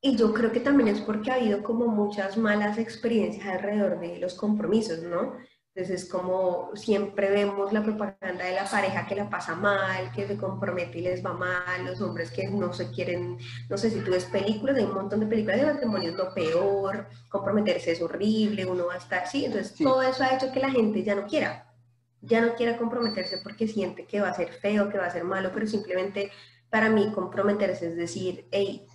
Y 0.00 0.16
yo 0.16 0.34
creo 0.34 0.52
que 0.52 0.60
también 0.60 0.88
es 0.88 1.00
porque 1.00 1.30
ha 1.30 1.36
habido 1.36 1.62
como 1.62 1.86
muchas 1.86 2.36
malas 2.36 2.78
experiencias 2.78 3.46
alrededor 3.46 3.98
de 4.00 4.18
los 4.18 4.34
compromisos, 4.34 5.02
¿no? 5.02 5.34
Entonces, 5.76 6.08
como 6.08 6.70
siempre 6.74 7.30
vemos 7.30 7.72
la 7.72 7.82
propaganda 7.82 8.44
de 8.44 8.52
la 8.54 8.64
pareja 8.64 9.08
que 9.08 9.16
la 9.16 9.28
pasa 9.28 9.56
mal, 9.56 10.12
que 10.12 10.24
se 10.28 10.36
compromete 10.36 10.98
y 11.00 11.02
les 11.02 11.24
va 11.24 11.32
mal, 11.32 11.84
los 11.84 12.00
hombres 12.00 12.30
que 12.30 12.46
no 12.48 12.72
se 12.72 12.92
quieren, 12.92 13.38
no 13.68 13.76
sé 13.76 13.90
si 13.90 13.98
tú 13.98 14.12
ves 14.12 14.26
películas, 14.26 14.76
hay 14.76 14.84
un 14.84 14.94
montón 14.94 15.18
de 15.18 15.26
películas 15.26 15.58
de 15.58 15.66
matrimonio 15.66 16.10
es 16.10 16.16
lo 16.16 16.32
peor, 16.32 17.08
comprometerse 17.28 17.90
es 17.90 18.00
horrible, 18.00 18.66
uno 18.66 18.86
va 18.86 18.94
a 18.94 18.98
estar, 18.98 19.26
sí, 19.26 19.46
entonces 19.46 19.74
todo 19.76 20.00
eso 20.02 20.22
ha 20.22 20.36
hecho 20.36 20.52
que 20.52 20.60
la 20.60 20.70
gente 20.70 21.02
ya 21.02 21.16
no 21.16 21.26
quiera, 21.26 21.74
ya 22.20 22.40
no 22.40 22.54
quiera 22.54 22.76
comprometerse 22.76 23.38
porque 23.42 23.66
siente 23.66 24.06
que 24.06 24.20
va 24.20 24.28
a 24.28 24.34
ser 24.34 24.52
feo, 24.52 24.88
que 24.90 24.98
va 24.98 25.06
a 25.06 25.10
ser 25.10 25.24
malo, 25.24 25.50
pero 25.52 25.66
simplemente 25.66 26.30
para 26.70 26.88
mí 26.88 27.10
comprometerse 27.12 27.88
es 27.88 27.96
decir, 27.96 28.46
hey, 28.52 28.86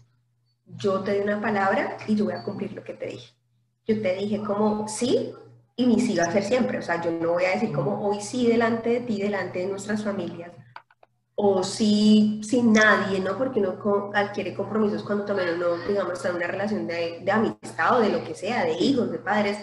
yo 0.66 1.02
te 1.02 1.16
di 1.16 1.20
una 1.20 1.42
palabra 1.42 1.98
y 2.08 2.16
yo 2.16 2.24
voy 2.24 2.36
a 2.36 2.44
cumplir 2.44 2.72
lo 2.72 2.86
que 2.86 2.94
te 2.94 3.08
dije. 3.08 3.34
Yo 3.86 4.02
te 4.02 4.16
dije 4.16 4.42
como 4.44 4.88
sí, 4.88 5.34
y 5.80 5.86
mi 5.86 5.98
sí 5.98 6.14
va 6.18 6.26
a 6.26 6.32
ser 6.32 6.44
siempre. 6.44 6.78
O 6.78 6.82
sea, 6.82 7.02
yo 7.02 7.10
no 7.10 7.32
voy 7.32 7.46
a 7.46 7.52
decir 7.52 7.72
como 7.72 8.06
hoy 8.06 8.20
sí 8.20 8.46
delante 8.46 8.90
de 8.90 9.00
ti, 9.00 9.22
delante 9.22 9.60
de 9.60 9.68
nuestras 9.68 10.04
familias, 10.04 10.52
o 11.36 11.64
sí 11.64 12.42
sin 12.44 12.74
nadie, 12.74 13.22
¿no? 13.22 13.38
Porque 13.38 13.62
uno 13.62 14.12
adquiere 14.14 14.54
compromisos 14.54 15.04
cuando 15.04 15.24
también 15.24 15.56
uno, 15.56 15.78
digamos, 15.88 16.14
está 16.14 16.30
en 16.30 16.36
una 16.36 16.48
relación 16.48 16.86
de, 16.86 17.22
de 17.24 17.32
amistad 17.32 17.98
o 17.98 18.02
de 18.02 18.10
lo 18.10 18.26
que 18.26 18.36
sea, 18.36 18.66
de 18.66 18.74
hijos, 18.74 19.10
de 19.10 19.20
padres. 19.20 19.58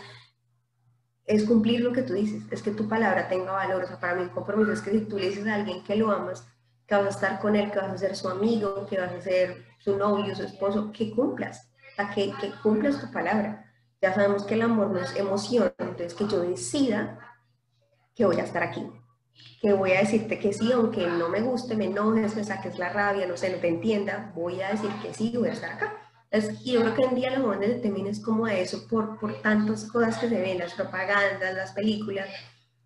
Es 1.27 1.45
cumplir 1.45 1.83
lo 1.83 1.93
que 1.93 2.03
tú 2.03 2.15
dices, 2.15 2.45
es 2.51 2.63
que 2.63 2.71
tu 2.71 2.89
palabra 2.89 3.29
tenga 3.29 3.53
valor. 3.53 3.85
O 3.85 3.87
sea, 3.87 4.01
para 4.01 4.15
mí 4.15 4.23
un 4.23 4.31
compromiso 4.31 4.73
es 4.73 4.81
que 4.81 4.93
si 4.93 5.01
tú 5.01 5.19
le 5.19 5.29
dices 5.29 5.47
a 5.47 5.57
alguien 5.57 5.85
que 5.85 5.97
lo 5.97 6.11
amas, 6.11 6.49
que 6.87 6.95
vas 6.95 7.05
a 7.05 7.11
estar 7.11 7.41
con 7.41 7.57
él, 7.57 7.71
que 7.71 7.79
vas 7.79 7.93
a 7.93 7.99
ser 7.99 8.17
su 8.17 8.31
amigo, 8.31 8.87
que 8.87 8.99
vas 8.99 9.13
a 9.13 9.21
ser 9.21 9.67
su 9.81 9.99
novio, 9.99 10.35
su 10.35 10.45
esposo, 10.45 10.91
que 10.93 11.11
cumplas, 11.15 11.69
o 11.93 11.97
sea, 11.97 12.09
que, 12.09 12.33
que 12.41 12.53
cumplas 12.63 13.03
tu 13.03 13.11
palabra 13.13 13.66
ya 14.01 14.15
sabemos 14.15 14.45
que 14.45 14.55
el 14.55 14.63
amor 14.63 14.91
no 14.91 14.99
es 14.99 15.17
emoción, 15.17 15.73
entonces 15.79 16.15
que 16.15 16.27
yo 16.27 16.41
decida 16.41 17.19
que 18.15 18.25
voy 18.25 18.37
a 18.41 18.45
estar 18.45 18.63
aquí, 18.63 18.87
que 19.61 19.73
voy 19.73 19.93
a 19.93 20.01
decirte 20.01 20.39
que 20.39 20.53
sí, 20.53 20.71
aunque 20.73 21.07
no 21.07 21.29
me 21.29 21.41
guste, 21.41 21.77
me 21.77 21.87
enojes, 21.87 22.37
me 22.37 22.45
saques 22.45 22.79
la 22.79 22.91
rabia, 22.91 23.27
no 23.27 23.37
sé, 23.37 23.51
no 23.51 23.59
te 23.59 23.69
entienda, 23.69 24.33
voy 24.35 24.61
a 24.61 24.71
decir 24.71 24.91
que 25.03 25.15
sí, 25.15 25.33
voy 25.37 25.49
a 25.49 25.53
estar 25.53 25.73
acá. 25.73 25.95
Es, 26.31 26.67
y 26.67 26.73
yo 26.73 26.81
creo 26.81 26.95
que 26.95 27.03
en 27.05 27.15
día 27.15 27.31
los 27.31 27.45
jóvenes 27.45 27.83
también 27.83 28.07
es 28.09 28.21
como 28.21 28.47
eso 28.47 28.87
por, 28.89 29.19
por 29.19 29.41
tantas 29.43 29.85
cosas 29.85 30.19
que 30.19 30.29
se 30.29 30.41
ven, 30.41 30.59
las 30.59 30.75
propagandas, 30.75 31.55
las 31.55 31.73
películas 31.73 32.29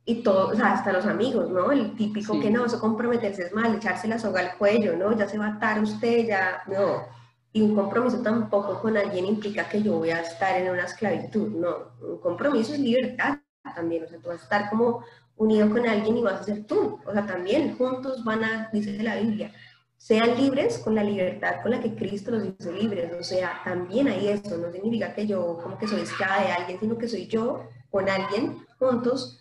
y 0.04 0.22
todo, 0.22 0.48
o 0.48 0.54
sea, 0.54 0.72
hasta 0.72 0.92
los 0.92 1.06
amigos, 1.06 1.50
¿no? 1.50 1.72
El 1.72 1.94
típico 1.96 2.38
que 2.40 2.50
no, 2.50 2.66
eso 2.66 2.80
comprometerse 2.80 3.46
es 3.46 3.52
mal, 3.52 3.74
echarse 3.74 4.08
la 4.08 4.18
soga 4.18 4.40
al 4.40 4.56
cuello, 4.56 4.96
¿no? 4.96 5.16
Ya 5.16 5.28
se 5.28 5.38
va 5.38 5.46
a 5.46 5.54
atar 5.54 5.80
usted, 5.80 6.26
ya, 6.26 6.62
no 6.66 7.19
y 7.52 7.62
un 7.62 7.74
compromiso 7.74 8.22
tampoco 8.22 8.80
con 8.80 8.96
alguien 8.96 9.26
implica 9.26 9.68
que 9.68 9.82
yo 9.82 9.98
voy 9.98 10.10
a 10.10 10.20
estar 10.20 10.60
en 10.60 10.70
una 10.70 10.84
esclavitud, 10.84 11.48
no. 11.48 11.92
Un 12.00 12.18
compromiso 12.18 12.72
es 12.74 12.78
libertad 12.78 13.38
también, 13.74 14.04
o 14.04 14.08
sea, 14.08 14.18
tú 14.18 14.28
vas 14.28 14.40
a 14.40 14.44
estar 14.44 14.70
como 14.70 15.02
unido 15.36 15.70
con 15.70 15.86
alguien 15.86 16.18
y 16.18 16.22
vas 16.22 16.40
a 16.40 16.44
ser 16.44 16.64
tú. 16.64 17.00
O 17.04 17.12
sea, 17.12 17.26
también 17.26 17.76
juntos 17.76 18.24
van 18.24 18.44
a, 18.44 18.70
dice 18.72 19.02
la 19.02 19.16
Biblia, 19.16 19.52
sean 19.96 20.36
libres 20.36 20.78
con 20.78 20.94
la 20.94 21.02
libertad 21.02 21.56
con 21.62 21.72
la 21.72 21.80
que 21.80 21.94
Cristo 21.94 22.30
los 22.30 22.44
hizo 22.44 22.72
libres. 22.72 23.12
O 23.18 23.22
sea, 23.22 23.60
también 23.64 24.08
hay 24.08 24.28
eso, 24.28 24.56
no 24.56 24.70
significa 24.70 25.14
que 25.14 25.26
yo 25.26 25.58
como 25.62 25.76
que 25.78 25.88
soy 25.88 26.02
esclava 26.02 26.42
de 26.42 26.52
alguien, 26.52 26.80
sino 26.80 26.98
que 26.98 27.08
soy 27.08 27.26
yo 27.26 27.64
con 27.90 28.08
alguien 28.08 28.64
juntos 28.78 29.40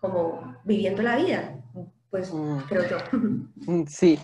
como 0.00 0.56
viviendo 0.64 1.02
la 1.02 1.16
vida. 1.16 1.56
Pues 2.10 2.32
mm. 2.32 2.58
creo 2.68 2.88
yo. 2.88 2.98
Sí, 3.86 4.18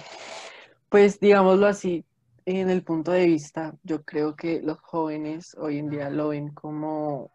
pues 0.88 1.20
digámoslo 1.20 1.66
así, 1.66 2.04
en 2.46 2.70
el 2.70 2.84
punto 2.84 3.10
de 3.10 3.26
vista, 3.26 3.74
yo 3.82 4.04
creo 4.04 4.36
que 4.36 4.62
los 4.62 4.78
jóvenes 4.78 5.54
hoy 5.58 5.78
en 5.78 5.90
día 5.90 6.08
lo 6.10 6.28
ven 6.28 6.54
como 6.54 7.32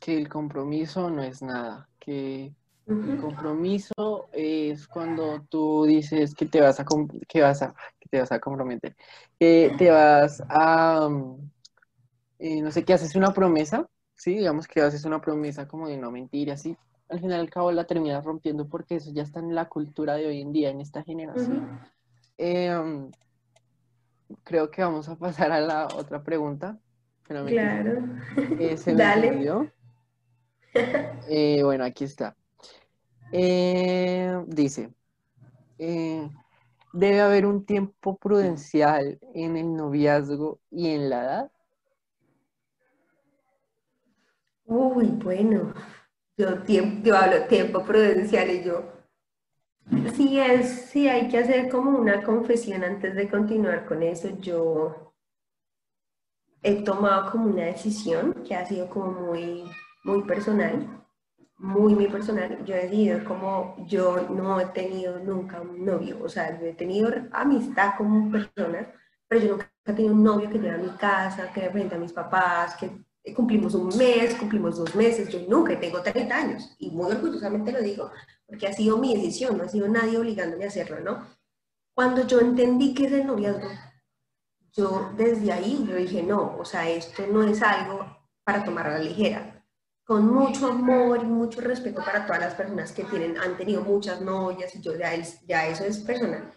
que 0.00 0.16
el 0.16 0.28
compromiso 0.28 1.10
no 1.10 1.22
es 1.22 1.42
nada, 1.42 1.86
que 2.00 2.54
el 2.86 3.20
compromiso 3.20 4.28
es 4.32 4.88
cuando 4.88 5.42
tú 5.50 5.84
dices 5.84 6.34
que 6.34 6.46
te 6.46 6.62
vas 6.62 6.80
a 6.80 6.86
que 7.28 7.42
vas 7.42 7.62
a 7.62 7.74
que 8.00 8.08
te 8.08 8.18
vas 8.20 8.32
a 8.32 8.40
comprometer, 8.40 8.96
que 9.38 9.74
te 9.78 9.90
vas 9.90 10.42
a 10.48 11.10
eh, 12.38 12.62
no 12.62 12.70
sé, 12.70 12.84
que 12.84 12.94
haces 12.94 13.14
una 13.16 13.34
promesa, 13.34 13.86
sí, 14.14 14.34
digamos 14.34 14.66
que 14.66 14.80
haces 14.80 15.04
una 15.04 15.20
promesa 15.20 15.68
como 15.68 15.88
de 15.88 15.98
no 15.98 16.10
mentir, 16.10 16.50
así, 16.50 16.74
al 17.10 17.20
final 17.20 17.40
al 17.40 17.50
cabo 17.50 17.70
la 17.70 17.84
terminas 17.84 18.24
rompiendo 18.24 18.66
porque 18.66 18.96
eso 18.96 19.10
ya 19.12 19.22
está 19.22 19.40
en 19.40 19.54
la 19.54 19.68
cultura 19.68 20.14
de 20.14 20.26
hoy 20.26 20.40
en 20.40 20.52
día, 20.52 20.70
en 20.70 20.80
esta 20.80 21.02
generación 21.02 21.68
creo 24.42 24.70
que 24.70 24.82
vamos 24.82 25.08
a 25.08 25.16
pasar 25.16 25.52
a 25.52 25.60
la 25.60 25.86
otra 25.86 26.22
pregunta. 26.22 26.78
Claro. 27.22 28.02
Dale. 28.86 29.70
Eh, 31.28 31.62
bueno, 31.62 31.84
aquí 31.84 32.04
está. 32.04 32.36
Eh, 33.32 34.32
dice, 34.46 34.92
eh, 35.78 36.28
debe 36.92 37.20
haber 37.20 37.46
un 37.46 37.64
tiempo 37.64 38.16
prudencial 38.18 39.18
en 39.34 39.56
el 39.56 39.74
noviazgo 39.74 40.60
y 40.70 40.90
en 40.90 41.10
la 41.10 41.22
edad. 41.24 41.52
Uy, 44.66 45.06
bueno, 45.22 45.74
yo, 46.36 46.62
tiempo, 46.62 47.06
yo 47.06 47.16
hablo 47.16 47.46
tiempo 47.46 47.84
prudencial 47.84 48.50
y 48.50 48.64
yo, 48.64 48.84
Sí, 50.14 50.38
es, 50.40 50.90
sí, 50.90 51.08
hay 51.08 51.28
que 51.28 51.38
hacer 51.38 51.68
como 51.68 51.98
una 51.98 52.22
confesión 52.22 52.84
antes 52.84 53.14
de 53.14 53.28
continuar 53.28 53.84
con 53.86 54.02
eso. 54.02 54.28
Yo 54.40 55.14
he 56.62 56.82
tomado 56.82 57.30
como 57.30 57.46
una 57.46 57.64
decisión 57.66 58.34
que 58.46 58.54
ha 58.54 58.64
sido 58.66 58.88
como 58.88 59.12
muy, 59.12 59.64
muy 60.04 60.22
personal, 60.24 61.04
muy, 61.58 61.94
muy 61.94 62.08
personal. 62.08 62.64
Yo 62.64 62.74
he 62.74 62.84
decidido 62.84 63.24
como 63.24 63.76
yo 63.86 64.28
no 64.30 64.60
he 64.60 64.66
tenido 64.66 65.18
nunca 65.18 65.60
un 65.60 65.84
novio, 65.84 66.18
o 66.22 66.28
sea, 66.28 66.58
yo 66.60 66.66
he 66.66 66.74
tenido 66.74 67.10
amistad 67.32 67.94
con 67.98 68.30
personas, 68.30 68.88
pero 69.28 69.42
yo 69.42 69.52
nunca 69.52 69.70
he 69.86 69.92
tenido 69.92 70.14
un 70.14 70.24
novio 70.24 70.50
que 70.50 70.58
lleve 70.58 70.76
a 70.76 70.78
mi 70.78 70.90
casa, 70.96 71.52
que 71.52 71.62
me 71.62 71.70
presente 71.70 71.96
a 71.96 71.98
mis 71.98 72.12
papás, 72.12 72.76
que 72.76 72.90
cumplimos 73.32 73.74
un 73.74 73.96
mes, 73.96 74.34
cumplimos 74.34 74.76
dos 74.76 74.94
meses, 74.94 75.30
yo 75.30 75.40
nunca 75.48 75.78
tengo 75.80 76.02
30 76.02 76.36
años 76.36 76.74
y 76.78 76.90
muy 76.90 77.10
orgullosamente 77.10 77.72
lo 77.72 77.80
digo, 77.80 78.10
porque 78.46 78.66
ha 78.66 78.72
sido 78.72 78.98
mi 78.98 79.14
decisión, 79.14 79.56
no 79.56 79.64
ha 79.64 79.68
sido 79.68 79.88
nadie 79.88 80.18
obligándome 80.18 80.64
a 80.64 80.68
hacerlo, 80.68 81.00
¿no? 81.00 81.26
Cuando 81.94 82.26
yo 82.26 82.40
entendí 82.40 82.92
que 82.92 83.06
es 83.06 83.12
el 83.12 83.26
noviazgo, 83.26 83.68
yo 84.72 85.12
desde 85.16 85.52
ahí 85.52 85.86
yo 85.88 85.96
dije, 85.96 86.22
no, 86.22 86.56
o 86.58 86.64
sea, 86.64 86.90
esto 86.90 87.26
no 87.26 87.44
es 87.44 87.62
algo 87.62 88.04
para 88.44 88.64
tomar 88.64 88.88
a 88.88 88.98
la 88.98 89.04
ligera, 89.04 89.64
con 90.04 90.26
mucho 90.26 90.66
amor 90.66 91.20
y 91.22 91.26
mucho 91.26 91.62
respeto 91.62 92.04
para 92.04 92.26
todas 92.26 92.42
las 92.42 92.54
personas 92.54 92.92
que 92.92 93.04
tienen, 93.04 93.38
han 93.38 93.56
tenido 93.56 93.80
muchas 93.80 94.20
novias 94.20 94.74
y 94.74 94.82
yo 94.82 94.92
ya 94.96 95.14
eso 95.14 95.84
es 95.84 95.98
personal. 96.00 96.52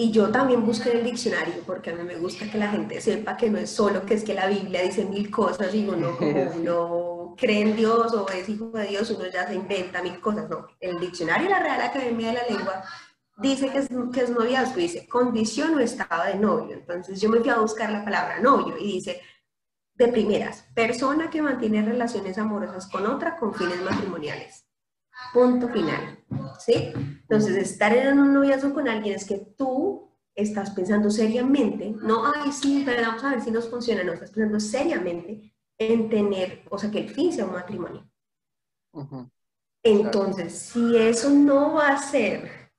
Y 0.00 0.12
yo 0.12 0.30
también 0.30 0.64
busqué 0.64 0.92
en 0.92 0.98
el 0.98 1.04
diccionario, 1.04 1.54
porque 1.66 1.90
a 1.90 1.96
mí 1.96 2.04
me 2.04 2.14
gusta 2.14 2.48
que 2.48 2.56
la 2.56 2.68
gente 2.68 3.00
sepa 3.00 3.36
que 3.36 3.50
no 3.50 3.58
es 3.58 3.68
solo 3.68 4.06
que 4.06 4.14
es 4.14 4.22
que 4.22 4.32
la 4.32 4.46
Biblia 4.46 4.82
dice 4.82 5.04
mil 5.04 5.28
cosas 5.28 5.74
y 5.74 5.88
uno 5.88 6.16
como 6.16 6.52
uno 6.54 7.34
cree 7.36 7.62
en 7.62 7.74
Dios 7.74 8.14
o 8.14 8.28
es 8.28 8.48
hijo 8.48 8.70
de 8.70 8.86
Dios, 8.86 9.10
uno 9.10 9.26
ya 9.26 9.48
se 9.48 9.56
inventa 9.56 10.00
mil 10.00 10.20
cosas. 10.20 10.48
No, 10.48 10.68
el 10.78 11.00
diccionario 11.00 11.48
de 11.48 11.50
la 11.50 11.58
Real 11.58 11.80
Academia 11.80 12.28
de 12.28 12.34
la 12.34 12.46
Lengua 12.48 12.84
dice 13.38 13.70
que 13.70 13.78
es, 13.78 13.88
que 14.12 14.20
es 14.20 14.30
noviazgo, 14.30 14.76
dice 14.76 15.08
condición 15.08 15.74
o 15.74 15.80
estado 15.80 16.26
de 16.26 16.36
novio. 16.36 16.76
Entonces 16.76 17.20
yo 17.20 17.28
me 17.28 17.40
fui 17.40 17.50
a 17.50 17.58
buscar 17.58 17.90
la 17.90 18.04
palabra 18.04 18.38
novio 18.38 18.78
y 18.78 18.92
dice, 18.92 19.20
de 19.96 20.06
primeras, 20.06 20.62
persona 20.76 21.28
que 21.28 21.42
mantiene 21.42 21.82
relaciones 21.82 22.38
amorosas 22.38 22.86
con 22.86 23.04
otra 23.04 23.36
con 23.36 23.52
fines 23.52 23.82
matrimoniales. 23.82 24.68
Punto 25.32 25.68
final. 25.68 26.18
¿Sí? 26.58 26.92
Entonces, 26.94 27.56
estar 27.56 27.94
en 27.94 28.18
un 28.18 28.32
noviazgo 28.32 28.72
con 28.72 28.88
alguien 28.88 29.14
es 29.14 29.24
que 29.24 29.38
tú 29.56 29.87
estás 30.38 30.70
pensando 30.70 31.10
seriamente, 31.10 31.90
no, 32.00 32.32
ay, 32.32 32.52
sí, 32.52 32.82
pero 32.86 33.02
vamos 33.02 33.24
a 33.24 33.30
ver 33.30 33.40
si 33.40 33.50
nos 33.50 33.68
funciona, 33.68 34.04
no, 34.04 34.12
estás 34.12 34.30
pensando 34.30 34.60
seriamente 34.60 35.52
en 35.76 36.08
tener, 36.08 36.62
o 36.70 36.78
sea, 36.78 36.90
que 36.90 37.00
el 37.00 37.10
fin 37.10 37.32
sea 37.32 37.44
un 37.44 37.52
matrimonio. 37.52 38.08
Entonces, 39.82 40.56
si 40.56 40.96
eso 40.96 41.28
no 41.30 41.74
va 41.74 41.88
a 41.88 41.98
ser 41.98 42.70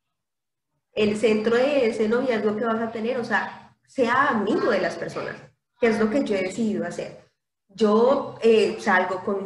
el 0.93 1.17
centro 1.17 1.57
de 1.57 1.87
ese 1.87 2.07
noviazgo 2.07 2.55
que 2.55 2.63
vas 2.65 2.81
a 2.81 2.91
tener, 2.91 3.17
o 3.17 3.25
sea, 3.25 3.77
sea 3.85 4.29
amigo 4.29 4.71
de 4.71 4.79
las 4.79 4.95
personas, 4.95 5.35
que 5.81 5.87
es 5.87 5.99
lo 5.99 6.09
que 6.09 6.23
yo 6.23 6.35
he 6.35 6.43
decidido 6.43 6.85
hacer. 6.85 7.29
Yo 7.67 8.35
eh, 8.41 8.77
salgo 8.79 9.21
con, 9.23 9.45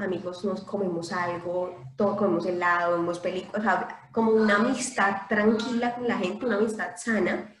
amigos, 0.00 0.44
nos 0.44 0.62
comemos 0.62 1.12
algo, 1.12 1.74
todo, 1.96 2.16
comemos 2.16 2.46
helado, 2.46 2.98
vemos 2.98 3.18
películas, 3.18 3.60
o 3.60 3.62
sea, 3.62 4.08
como 4.12 4.32
una 4.32 4.56
amistad 4.56 5.22
tranquila 5.28 5.94
con 5.94 6.06
la 6.06 6.18
gente, 6.18 6.46
una 6.46 6.56
amistad 6.56 6.96
sana. 6.96 7.54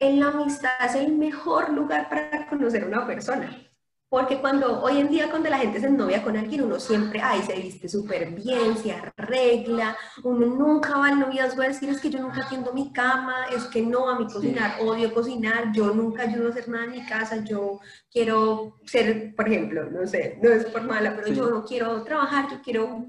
En 0.00 0.20
la 0.20 0.28
amistad 0.28 0.70
es 0.84 0.94
el 0.94 1.16
mejor 1.16 1.70
lugar 1.70 2.08
para 2.08 2.48
conocer 2.48 2.84
a 2.84 2.86
una 2.86 3.06
persona 3.06 3.67
porque 4.08 4.38
cuando 4.40 4.80
hoy 4.82 4.98
en 4.98 5.08
día 5.08 5.28
cuando 5.28 5.50
la 5.50 5.58
gente 5.58 5.80
se 5.80 5.90
novia 5.90 6.22
con 6.22 6.36
alguien, 6.36 6.62
uno 6.62 6.80
siempre, 6.80 7.20
ay, 7.22 7.42
se 7.42 7.54
viste 7.54 7.88
súper 7.88 8.30
bien, 8.30 8.76
se 8.76 8.92
arregla, 8.92 9.96
uno 10.24 10.46
nunca 10.46 10.96
va 10.96 11.08
al 11.08 11.20
noviazgo 11.20 11.60
a 11.60 11.68
decir, 11.68 11.90
es 11.90 12.00
que 12.00 12.08
yo 12.08 12.18
nunca 12.18 12.46
atiendo 12.46 12.72
mi 12.72 12.90
cama, 12.92 13.46
es 13.54 13.64
que 13.64 13.82
no, 13.82 14.08
a 14.08 14.18
mi 14.18 14.26
cocinar, 14.26 14.80
odio 14.80 15.12
cocinar, 15.12 15.72
yo 15.72 15.92
nunca 15.92 16.22
ayudo 16.22 16.46
a 16.46 16.50
hacer 16.50 16.68
nada 16.68 16.84
en 16.84 16.92
mi 16.92 17.04
casa, 17.04 17.44
yo 17.44 17.80
quiero 18.10 18.78
ser, 18.86 19.34
por 19.34 19.46
ejemplo, 19.46 19.90
no 19.90 20.06
sé, 20.06 20.38
no 20.42 20.50
es 20.50 20.64
por 20.64 20.82
mala, 20.82 21.14
pero 21.14 21.28
yo 21.28 21.50
no 21.50 21.64
quiero 21.64 22.02
trabajar, 22.02 22.50
yo 22.50 22.62
quiero 22.62 23.06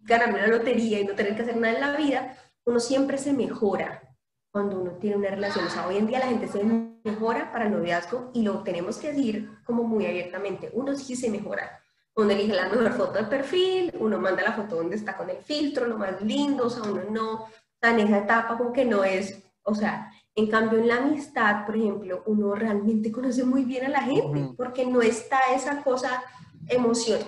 ganarme 0.00 0.40
la 0.40 0.48
lotería 0.48 0.98
y 0.98 1.04
no 1.04 1.14
tener 1.14 1.36
que 1.36 1.42
hacer 1.42 1.56
nada 1.56 1.74
en 1.74 1.80
la 1.80 1.96
vida, 1.96 2.36
uno 2.64 2.80
siempre 2.80 3.18
se 3.18 3.32
mejora 3.32 4.11
cuando 4.52 4.78
uno 4.78 4.92
tiene 4.92 5.16
una 5.16 5.30
relación. 5.30 5.66
O 5.66 5.70
sea, 5.70 5.88
hoy 5.88 5.96
en 5.96 6.06
día 6.06 6.20
la 6.20 6.28
gente 6.28 6.46
se 6.46 6.62
mejora 6.62 7.50
para 7.50 7.66
el 7.66 7.72
noviazgo 7.72 8.30
y 8.34 8.42
lo 8.42 8.62
tenemos 8.62 8.98
que 8.98 9.08
decir 9.08 9.50
como 9.64 9.82
muy 9.82 10.06
abiertamente. 10.06 10.70
Uno 10.74 10.94
sí 10.94 11.16
se 11.16 11.30
mejora. 11.30 11.80
Uno 12.14 12.30
elige 12.30 12.52
la 12.54 12.68
mejor 12.68 12.92
foto 12.92 13.12
de 13.14 13.24
perfil, 13.24 13.92
uno 13.98 14.18
manda 14.18 14.42
la 14.42 14.52
foto 14.52 14.76
donde 14.76 14.96
está 14.96 15.16
con 15.16 15.30
el 15.30 15.38
filtro, 15.38 15.86
lo 15.86 15.96
más 15.96 16.20
lindo, 16.20 16.66
o 16.66 16.70
sea, 16.70 16.82
uno 16.82 17.02
no, 17.10 17.46
está 17.72 17.98
en 17.98 18.06
esa 18.06 18.18
etapa 18.18 18.58
como 18.58 18.70
que 18.70 18.84
no 18.84 19.02
es, 19.02 19.42
o 19.62 19.74
sea, 19.74 20.12
en 20.34 20.50
cambio 20.50 20.78
en 20.78 20.88
la 20.88 20.98
amistad, 20.98 21.64
por 21.64 21.74
ejemplo, 21.74 22.22
uno 22.26 22.54
realmente 22.54 23.10
conoce 23.10 23.44
muy 23.44 23.64
bien 23.64 23.86
a 23.86 23.88
la 23.88 24.02
gente, 24.02 24.50
porque 24.58 24.84
no 24.84 25.00
está 25.00 25.38
esa 25.54 25.82
cosa 25.82 26.22
emoción, 26.68 27.20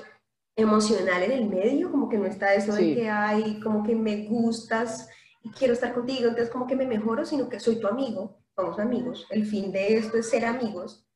emocional 0.54 1.22
en 1.22 1.32
el 1.32 1.48
medio, 1.48 1.90
como 1.90 2.08
que 2.08 2.18
no 2.18 2.26
está 2.26 2.52
eso 2.52 2.74
de 2.74 2.94
que 2.94 3.08
hay, 3.08 3.58
como 3.60 3.82
que 3.82 3.96
me 3.96 4.26
gustas, 4.26 5.08
quiero 5.50 5.74
estar 5.74 5.92
contigo, 5.92 6.28
entonces 6.28 6.50
como 6.50 6.66
que 6.66 6.76
me 6.76 6.86
mejoro, 6.86 7.24
sino 7.24 7.48
que 7.48 7.60
soy 7.60 7.80
tu 7.80 7.86
amigo, 7.86 8.38
somos 8.56 8.78
amigos, 8.78 9.26
el 9.30 9.46
fin 9.46 9.72
de 9.72 9.96
esto 9.96 10.16
es 10.16 10.30
ser 10.30 10.44
amigos. 10.44 11.06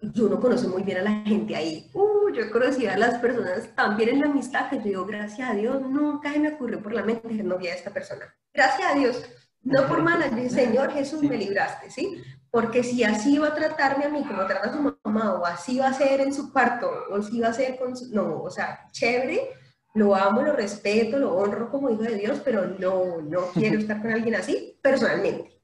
Y 0.00 0.20
uno 0.20 0.40
conoce 0.40 0.66
muy 0.66 0.82
bien 0.82 0.98
a 0.98 1.02
la 1.02 1.10
gente 1.24 1.54
ahí. 1.54 1.90
Uh, 1.92 2.30
yo 2.32 2.42
he 2.42 2.50
conocido 2.50 2.90
a 2.90 2.96
las 2.96 3.18
personas 3.18 3.68
también 3.74 4.08
en 4.08 4.20
la 4.20 4.26
amistad 4.26 4.70
que 4.70 4.78
yo 4.78 4.82
digo, 4.82 5.04
gracias 5.04 5.50
a 5.50 5.54
Dios, 5.54 5.82
nunca 5.82 6.30
me 6.38 6.54
ocurrió 6.54 6.82
por 6.82 6.94
la 6.94 7.02
mente 7.02 7.36
ser 7.36 7.44
novia 7.44 7.70
de 7.70 7.76
esta 7.76 7.90
persona. 7.90 8.34
Gracias 8.54 8.90
a 8.90 8.94
Dios, 8.94 9.22
no 9.62 9.86
por 9.86 10.02
mala, 10.02 10.30
Señor 10.48 10.92
Jesús 10.92 11.22
me 11.22 11.36
libraste, 11.36 11.90
¿sí? 11.90 12.22
Porque 12.50 12.82
si 12.82 13.04
así 13.04 13.38
va 13.38 13.48
a 13.48 13.54
tratarme 13.54 14.06
a 14.06 14.08
mí 14.08 14.24
como 14.24 14.46
trata 14.46 14.70
a 14.70 14.72
su 14.72 14.96
mamá, 15.04 15.34
o 15.34 15.46
así 15.46 15.78
va 15.78 15.88
a 15.88 15.94
ser 15.94 16.20
en 16.20 16.34
su 16.34 16.52
parto, 16.52 16.90
o 17.10 17.16
así 17.16 17.40
va 17.40 17.48
a 17.48 17.52
ser 17.52 17.78
con 17.78 17.96
su... 17.96 18.14
No, 18.14 18.42
o 18.42 18.50
sea, 18.50 18.86
chévere, 18.90 19.50
lo 19.94 20.14
amo, 20.14 20.42
lo 20.42 20.54
respeto, 20.54 21.18
lo 21.18 21.34
honro 21.34 21.70
como 21.70 21.90
hijo 21.90 22.02
de 22.02 22.16
Dios, 22.16 22.40
pero 22.44 22.66
no, 22.66 23.20
no 23.20 23.46
quiero 23.52 23.78
estar 23.78 24.00
con 24.00 24.10
alguien 24.10 24.34
así 24.34 24.78
personalmente. 24.82 25.60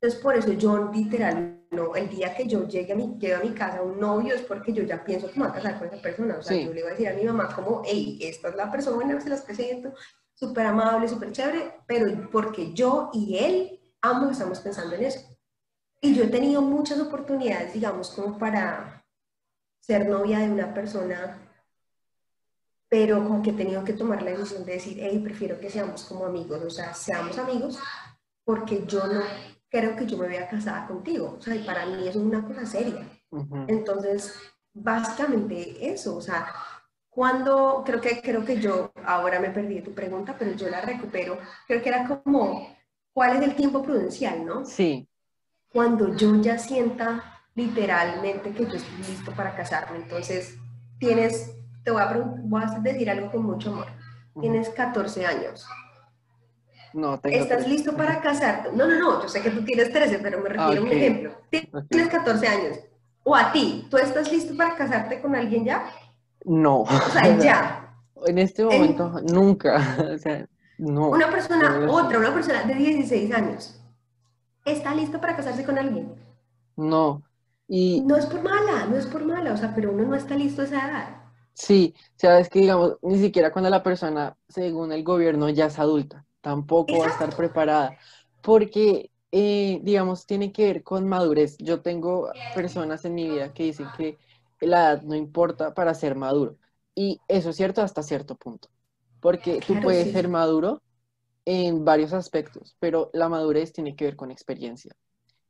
Entonces, 0.00 0.20
por 0.20 0.36
eso 0.36 0.52
yo 0.52 0.90
literal, 0.92 1.66
no, 1.70 1.94
el 1.94 2.08
día 2.08 2.34
que 2.34 2.46
yo 2.46 2.66
llegue 2.68 2.92
a 2.92 2.96
mi, 2.96 3.18
a 3.32 3.40
mi 3.40 3.50
casa 3.50 3.82
un 3.82 3.98
novio 3.98 4.34
es 4.34 4.42
porque 4.42 4.72
yo 4.72 4.82
ya 4.82 5.02
pienso 5.02 5.30
que 5.30 5.38
me 5.38 5.46
voy 5.46 5.50
a 5.50 5.54
casar 5.54 5.78
con 5.78 5.88
esa 5.88 6.00
persona. 6.00 6.36
O 6.38 6.42
sea, 6.42 6.56
yo 6.56 6.72
le 6.72 6.82
voy 6.82 6.90
a 6.90 6.94
decir 6.94 7.08
a 7.08 7.14
mi 7.14 7.24
mamá 7.24 7.54
como, 7.54 7.82
hey, 7.84 8.18
esta 8.22 8.48
es 8.48 8.56
la 8.56 8.70
persona, 8.70 9.20
se 9.20 9.28
las 9.28 9.42
presento, 9.42 9.94
súper 10.34 10.66
amable, 10.66 11.08
súper 11.08 11.32
chévere, 11.32 11.80
pero 11.86 12.30
porque 12.30 12.72
yo 12.72 13.10
y 13.12 13.38
él 13.38 13.80
ambos 14.02 14.32
estamos 14.32 14.60
pensando 14.60 14.94
en 14.94 15.04
eso. 15.04 15.20
Y 16.00 16.14
yo 16.14 16.24
he 16.24 16.28
tenido 16.28 16.62
muchas 16.62 17.00
oportunidades, 17.00 17.72
digamos, 17.72 18.10
como 18.10 18.38
para 18.38 19.04
ser 19.80 20.08
novia 20.08 20.40
de 20.40 20.50
una 20.50 20.74
persona 20.74 21.45
pero 22.96 23.22
como 23.22 23.42
que 23.42 23.50
he 23.50 23.52
tenido 23.52 23.84
que 23.84 23.92
tomar 23.92 24.22
la 24.22 24.30
decisión 24.30 24.64
de 24.64 24.72
decir, 24.72 24.96
hey, 24.98 25.20
prefiero 25.22 25.60
que 25.60 25.68
seamos 25.68 26.04
como 26.04 26.24
amigos, 26.24 26.62
o 26.64 26.70
sea, 26.70 26.94
seamos 26.94 27.36
amigos, 27.36 27.78
porque 28.42 28.86
yo 28.86 29.06
no 29.06 29.20
creo 29.68 29.94
que 29.94 30.06
yo 30.06 30.16
me 30.16 30.28
voy 30.28 30.36
a 30.36 30.48
casar 30.48 30.88
contigo, 30.88 31.36
o 31.38 31.42
sea, 31.42 31.54
y 31.54 31.62
para 31.62 31.84
mí 31.84 32.08
eso 32.08 32.20
es 32.20 32.24
una 32.24 32.42
cosa 32.42 32.64
seria. 32.64 33.06
Entonces, 33.68 34.34
básicamente 34.72 35.92
eso, 35.92 36.16
o 36.16 36.22
sea, 36.22 36.46
cuando, 37.10 37.82
creo 37.84 38.00
que, 38.00 38.22
creo 38.22 38.46
que 38.46 38.62
yo, 38.62 38.90
ahora 39.04 39.40
me 39.40 39.50
perdí 39.50 39.82
tu 39.82 39.92
pregunta, 39.92 40.34
pero 40.38 40.52
yo 40.52 40.70
la 40.70 40.80
recupero, 40.80 41.38
creo 41.66 41.82
que 41.82 41.90
era 41.90 42.06
como, 42.06 42.74
¿cuál 43.12 43.36
es 43.36 43.42
el 43.42 43.56
tiempo 43.56 43.82
prudencial, 43.82 44.46
no? 44.46 44.64
Sí. 44.64 45.06
Cuando 45.68 46.16
yo 46.16 46.34
ya 46.40 46.56
sienta 46.56 47.42
literalmente 47.54 48.52
que 48.52 48.64
yo 48.64 48.72
estoy 48.72 48.96
listo 49.06 49.32
para 49.32 49.54
casarme, 49.54 49.98
entonces 49.98 50.56
tienes 50.98 51.55
te 51.86 51.92
voy 51.92 52.02
a, 52.02 52.80
decir 52.80 53.08
algo 53.08 53.30
con 53.30 53.44
mucho 53.44 53.70
amor. 53.70 53.86
Tienes 54.40 54.68
14 54.70 55.24
años. 55.24 55.64
No, 56.92 57.20
tengo 57.20 57.36
¿Estás 57.36 57.68
listo 57.68 57.96
para 57.96 58.20
casarte? 58.20 58.70
No, 58.72 58.88
no, 58.88 58.98
no, 58.98 59.22
yo 59.22 59.28
sé 59.28 59.40
que 59.40 59.50
tú 59.50 59.62
tienes 59.62 59.92
13, 59.92 60.18
pero 60.18 60.40
me 60.40 60.48
refiero 60.48 60.80
a 60.80 60.84
un 60.84 60.90
ejemplo. 60.90 61.30
Tienes 61.88 62.08
14 62.08 62.48
años. 62.48 62.78
O 63.22 63.36
a 63.36 63.52
ti, 63.52 63.86
¿tú 63.88 63.98
estás 63.98 64.32
listo 64.32 64.56
para 64.56 64.74
casarte 64.74 65.20
con 65.20 65.36
alguien 65.36 65.64
ya? 65.64 65.88
No. 66.44 66.80
O 66.80 67.10
sea, 67.12 67.38
ya. 67.38 67.82
En 68.26 68.38
este 68.38 68.64
momento, 68.64 69.20
nunca. 69.30 69.96
O 70.14 70.18
sea, 70.18 70.44
no. 70.78 71.10
Una 71.10 71.30
persona, 71.30 71.86
otra, 71.88 72.18
una 72.18 72.34
persona 72.34 72.64
de 72.64 72.74
16 72.74 73.32
años, 73.32 73.80
¿está 74.64 74.92
listo 74.92 75.20
para 75.20 75.36
casarse 75.36 75.64
con 75.64 75.78
alguien? 75.78 76.14
No. 76.76 77.22
Y... 77.68 78.00
No 78.00 78.16
es 78.16 78.26
por 78.26 78.42
mala, 78.42 78.86
no 78.86 78.96
es 78.96 79.06
por 79.06 79.24
mala, 79.24 79.52
o 79.52 79.56
sea, 79.56 79.72
pero 79.74 79.92
uno 79.92 80.04
no 80.04 80.16
está 80.16 80.34
listo 80.34 80.62
a 80.62 80.64
esa 80.64 80.88
edad. 80.88 81.25
Sí, 81.56 81.94
sabes 82.16 82.50
que 82.50 82.60
digamos, 82.60 82.98
ni 83.02 83.18
siquiera 83.18 83.50
cuando 83.52 83.70
la 83.70 83.82
persona, 83.82 84.36
según 84.48 84.92
el 84.92 85.02
gobierno, 85.04 85.48
ya 85.48 85.66
es 85.66 85.78
adulta, 85.78 86.26
tampoco 86.42 86.98
va 86.98 87.06
a 87.06 87.08
estar 87.08 87.34
preparada, 87.34 87.96
porque, 88.42 89.10
eh, 89.32 89.80
digamos, 89.82 90.26
tiene 90.26 90.52
que 90.52 90.66
ver 90.66 90.82
con 90.84 91.08
madurez. 91.08 91.56
Yo 91.58 91.80
tengo 91.82 92.30
personas 92.52 93.04
en 93.06 93.14
mi 93.14 93.26
vida 93.28 93.52
que 93.54 93.64
dicen 93.64 93.90
que 93.90 94.18
la 94.60 94.92
edad 94.92 95.02
no 95.02 95.14
importa 95.16 95.72
para 95.74 95.94
ser 95.94 96.14
maduro, 96.16 96.58
y 96.94 97.22
eso 97.28 97.50
es 97.50 97.56
cierto 97.56 97.80
hasta 97.82 98.02
cierto 98.02 98.36
punto, 98.36 98.68
porque 99.20 99.62
tú 99.62 99.80
puedes 99.80 100.10
ser 100.10 100.28
maduro 100.28 100.82
en 101.46 101.84
varios 101.84 102.12
aspectos, 102.14 102.76
pero 102.80 103.10
la 103.14 103.28
madurez 103.28 103.72
tiene 103.72 103.96
que 103.96 104.04
ver 104.06 104.16
con 104.16 104.30
experiencia. 104.32 104.96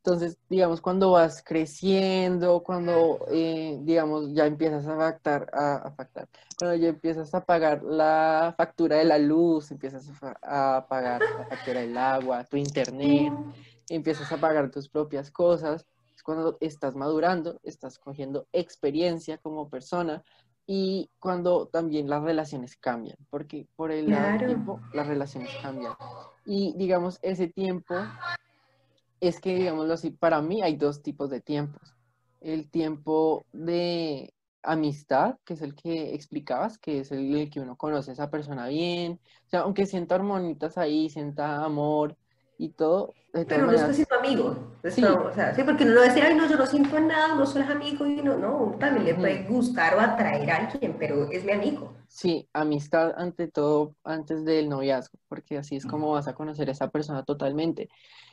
Entonces, 0.06 0.38
digamos, 0.48 0.80
cuando 0.80 1.10
vas 1.10 1.42
creciendo, 1.44 2.62
cuando, 2.62 3.26
eh, 3.28 3.76
digamos, 3.82 4.32
ya 4.32 4.46
empiezas 4.46 4.86
a 4.86 4.96
factar, 4.96 5.50
a, 5.52 5.90
factar, 5.96 6.28
cuando 6.56 6.76
ya 6.76 6.90
empiezas 6.90 7.34
a 7.34 7.44
pagar 7.44 7.82
la 7.82 8.54
factura 8.56 8.98
de 8.98 9.04
la 9.04 9.18
luz, 9.18 9.72
empiezas 9.72 10.08
a, 10.42 10.86
pagar 10.88 11.20
la 11.22 11.46
factura 11.46 11.80
del 11.80 11.98
agua, 11.98 12.44
tu 12.44 12.56
internet, 12.56 13.32
empiezas 13.88 14.30
a 14.30 14.36
pagar 14.36 14.70
tus 14.70 14.88
propias 14.88 15.32
cosas, 15.32 15.84
es 16.14 16.22
cuando 16.22 16.56
estás 16.60 16.94
madurando, 16.94 17.58
estás 17.64 17.98
cogiendo 17.98 18.46
experiencia 18.52 19.38
como 19.38 19.68
persona 19.68 20.22
y 20.68 21.10
cuando 21.18 21.66
también 21.66 22.08
las 22.08 22.22
relaciones 22.22 22.76
cambian, 22.76 23.18
porque 23.28 23.66
por 23.74 23.90
el 23.90 24.06
tiempo 24.38 24.80
las 24.94 25.08
relaciones 25.08 25.50
cambian. 25.60 25.94
Y 26.44 26.74
digamos, 26.76 27.18
ese 27.22 27.48
tiempo 27.48 27.96
es 29.20 29.40
que, 29.40 29.54
digámoslo 29.54 29.94
así, 29.94 30.10
para 30.10 30.42
mí 30.42 30.62
hay 30.62 30.76
dos 30.76 31.02
tipos 31.02 31.30
de 31.30 31.40
tiempos. 31.40 31.94
El 32.40 32.70
tiempo 32.70 33.44
de 33.52 34.32
amistad, 34.62 35.36
que 35.44 35.54
es 35.54 35.62
el 35.62 35.74
que 35.74 36.14
explicabas, 36.14 36.78
que 36.78 37.00
es 37.00 37.12
el, 37.12 37.48
que 37.50 37.60
uno 37.60 37.76
conoce 37.76 38.10
a 38.10 38.14
esa 38.14 38.30
persona 38.30 38.68
bien, 38.68 39.20
o 39.46 39.48
sea, 39.48 39.60
aunque 39.60 39.86
sienta 39.86 40.16
hormonitas 40.16 40.76
ahí, 40.76 41.08
sienta 41.08 41.64
amor 41.64 42.16
y 42.58 42.70
todo. 42.70 43.14
Pero 43.32 43.66
no 43.66 43.72
es 43.72 43.94
siento 43.94 44.14
amigo. 44.14 44.56
Sí. 44.84 45.04
o 45.04 45.32
sea, 45.32 45.54
sí, 45.54 45.62
porque 45.62 45.84
uno 45.84 45.94
no 45.94 46.00
va 46.00 46.06
a 46.06 46.08
decir, 46.08 46.24
ay, 46.24 46.34
no, 46.34 46.48
yo 46.48 46.56
no 46.56 46.66
siento 46.66 46.98
nada, 46.98 47.34
no 47.34 47.46
soy 47.46 47.62
amigo, 47.62 48.06
y 48.06 48.22
no, 48.22 48.36
no, 48.36 48.76
también 48.80 49.04
le 49.04 49.14
puede 49.14 49.44
gustar 49.44 49.94
o 49.94 50.00
atraer 50.00 50.50
a 50.50 50.56
alguien, 50.56 50.96
pero 50.98 51.30
es 51.30 51.44
mi 51.44 51.52
amigo. 51.52 51.94
Sí, 52.08 52.48
amistad 52.52 53.12
ante 53.16 53.48
todo, 53.48 53.94
antes 54.04 54.44
del 54.44 54.68
noviazgo, 54.68 55.18
porque 55.28 55.58
así 55.58 55.76
es 55.76 55.86
como 55.86 56.12
vas 56.12 56.28
a 56.28 56.34
conocer 56.34 56.68
a 56.68 56.72
esa 56.72 56.88
persona 56.88 57.24
totalmente. 57.24 57.88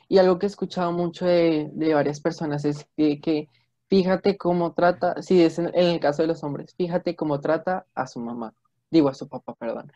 Y 0.08 0.18
algo 0.18 0.38
que 0.38 0.46
he 0.46 0.48
escuchado 0.48 0.92
mucho 0.92 1.26
de, 1.26 1.70
varias 1.94 2.20
personas 2.20 2.64
es 2.64 2.86
que, 2.96 3.48
fíjate 3.88 4.36
cómo 4.36 4.72
trata, 4.72 5.20
si 5.22 5.42
es 5.42 5.58
en, 5.58 5.70
el 5.74 6.00
caso 6.00 6.22
de 6.22 6.28
los 6.28 6.42
hombres, 6.44 6.74
fíjate 6.76 7.16
cómo 7.16 7.40
trata 7.40 7.86
a 7.94 8.06
su 8.06 8.20
mamá, 8.20 8.54
digo 8.90 9.08
a 9.08 9.14
su 9.14 9.28
papá, 9.28 9.54
perdón. 9.54 9.92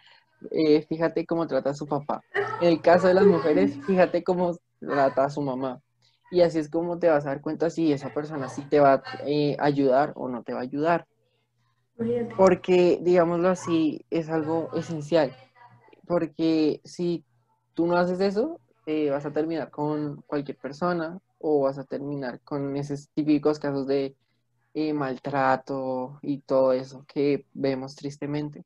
Eh, 0.50 0.82
fíjate 0.88 1.26
cómo 1.26 1.46
trata 1.46 1.70
a 1.70 1.74
su 1.74 1.86
papá. 1.86 2.22
En 2.60 2.68
el 2.68 2.80
caso 2.80 3.08
de 3.08 3.14
las 3.14 3.26
mujeres, 3.26 3.76
fíjate 3.86 4.22
cómo 4.22 4.56
trata 4.80 5.24
a 5.24 5.30
su 5.30 5.42
mamá. 5.42 5.80
Y 6.30 6.42
así 6.42 6.58
es 6.58 6.70
como 6.70 6.98
te 6.98 7.08
vas 7.08 7.26
a 7.26 7.30
dar 7.30 7.40
cuenta 7.40 7.70
si 7.70 7.92
esa 7.92 8.12
persona 8.12 8.48
sí 8.48 8.62
te 8.68 8.80
va 8.80 8.94
a 8.94 9.02
eh, 9.26 9.56
ayudar 9.58 10.12
o 10.14 10.28
no 10.28 10.42
te 10.42 10.52
va 10.52 10.60
a 10.60 10.62
ayudar. 10.62 11.06
Porque, 12.36 13.00
digámoslo 13.02 13.48
así, 13.48 14.04
es 14.10 14.28
algo 14.28 14.70
esencial. 14.74 15.34
Porque 16.06 16.80
si 16.84 17.24
tú 17.74 17.86
no 17.86 17.96
haces 17.96 18.20
eso, 18.20 18.60
eh, 18.88 19.10
vas 19.10 19.26
a 19.26 19.32
terminar 19.32 19.70
con 19.70 20.22
cualquier 20.22 20.56
persona 20.58 21.18
o 21.38 21.60
vas 21.62 21.78
a 21.78 21.84
terminar 21.84 22.40
con 22.42 22.74
esos 22.76 23.10
típicos 23.10 23.58
casos 23.58 23.86
de 23.86 24.16
eh, 24.74 24.92
maltrato 24.94 26.18
y 26.22 26.40
todo 26.42 26.72
eso 26.72 27.04
que 27.06 27.46
vemos 27.54 27.94
tristemente. 27.96 28.64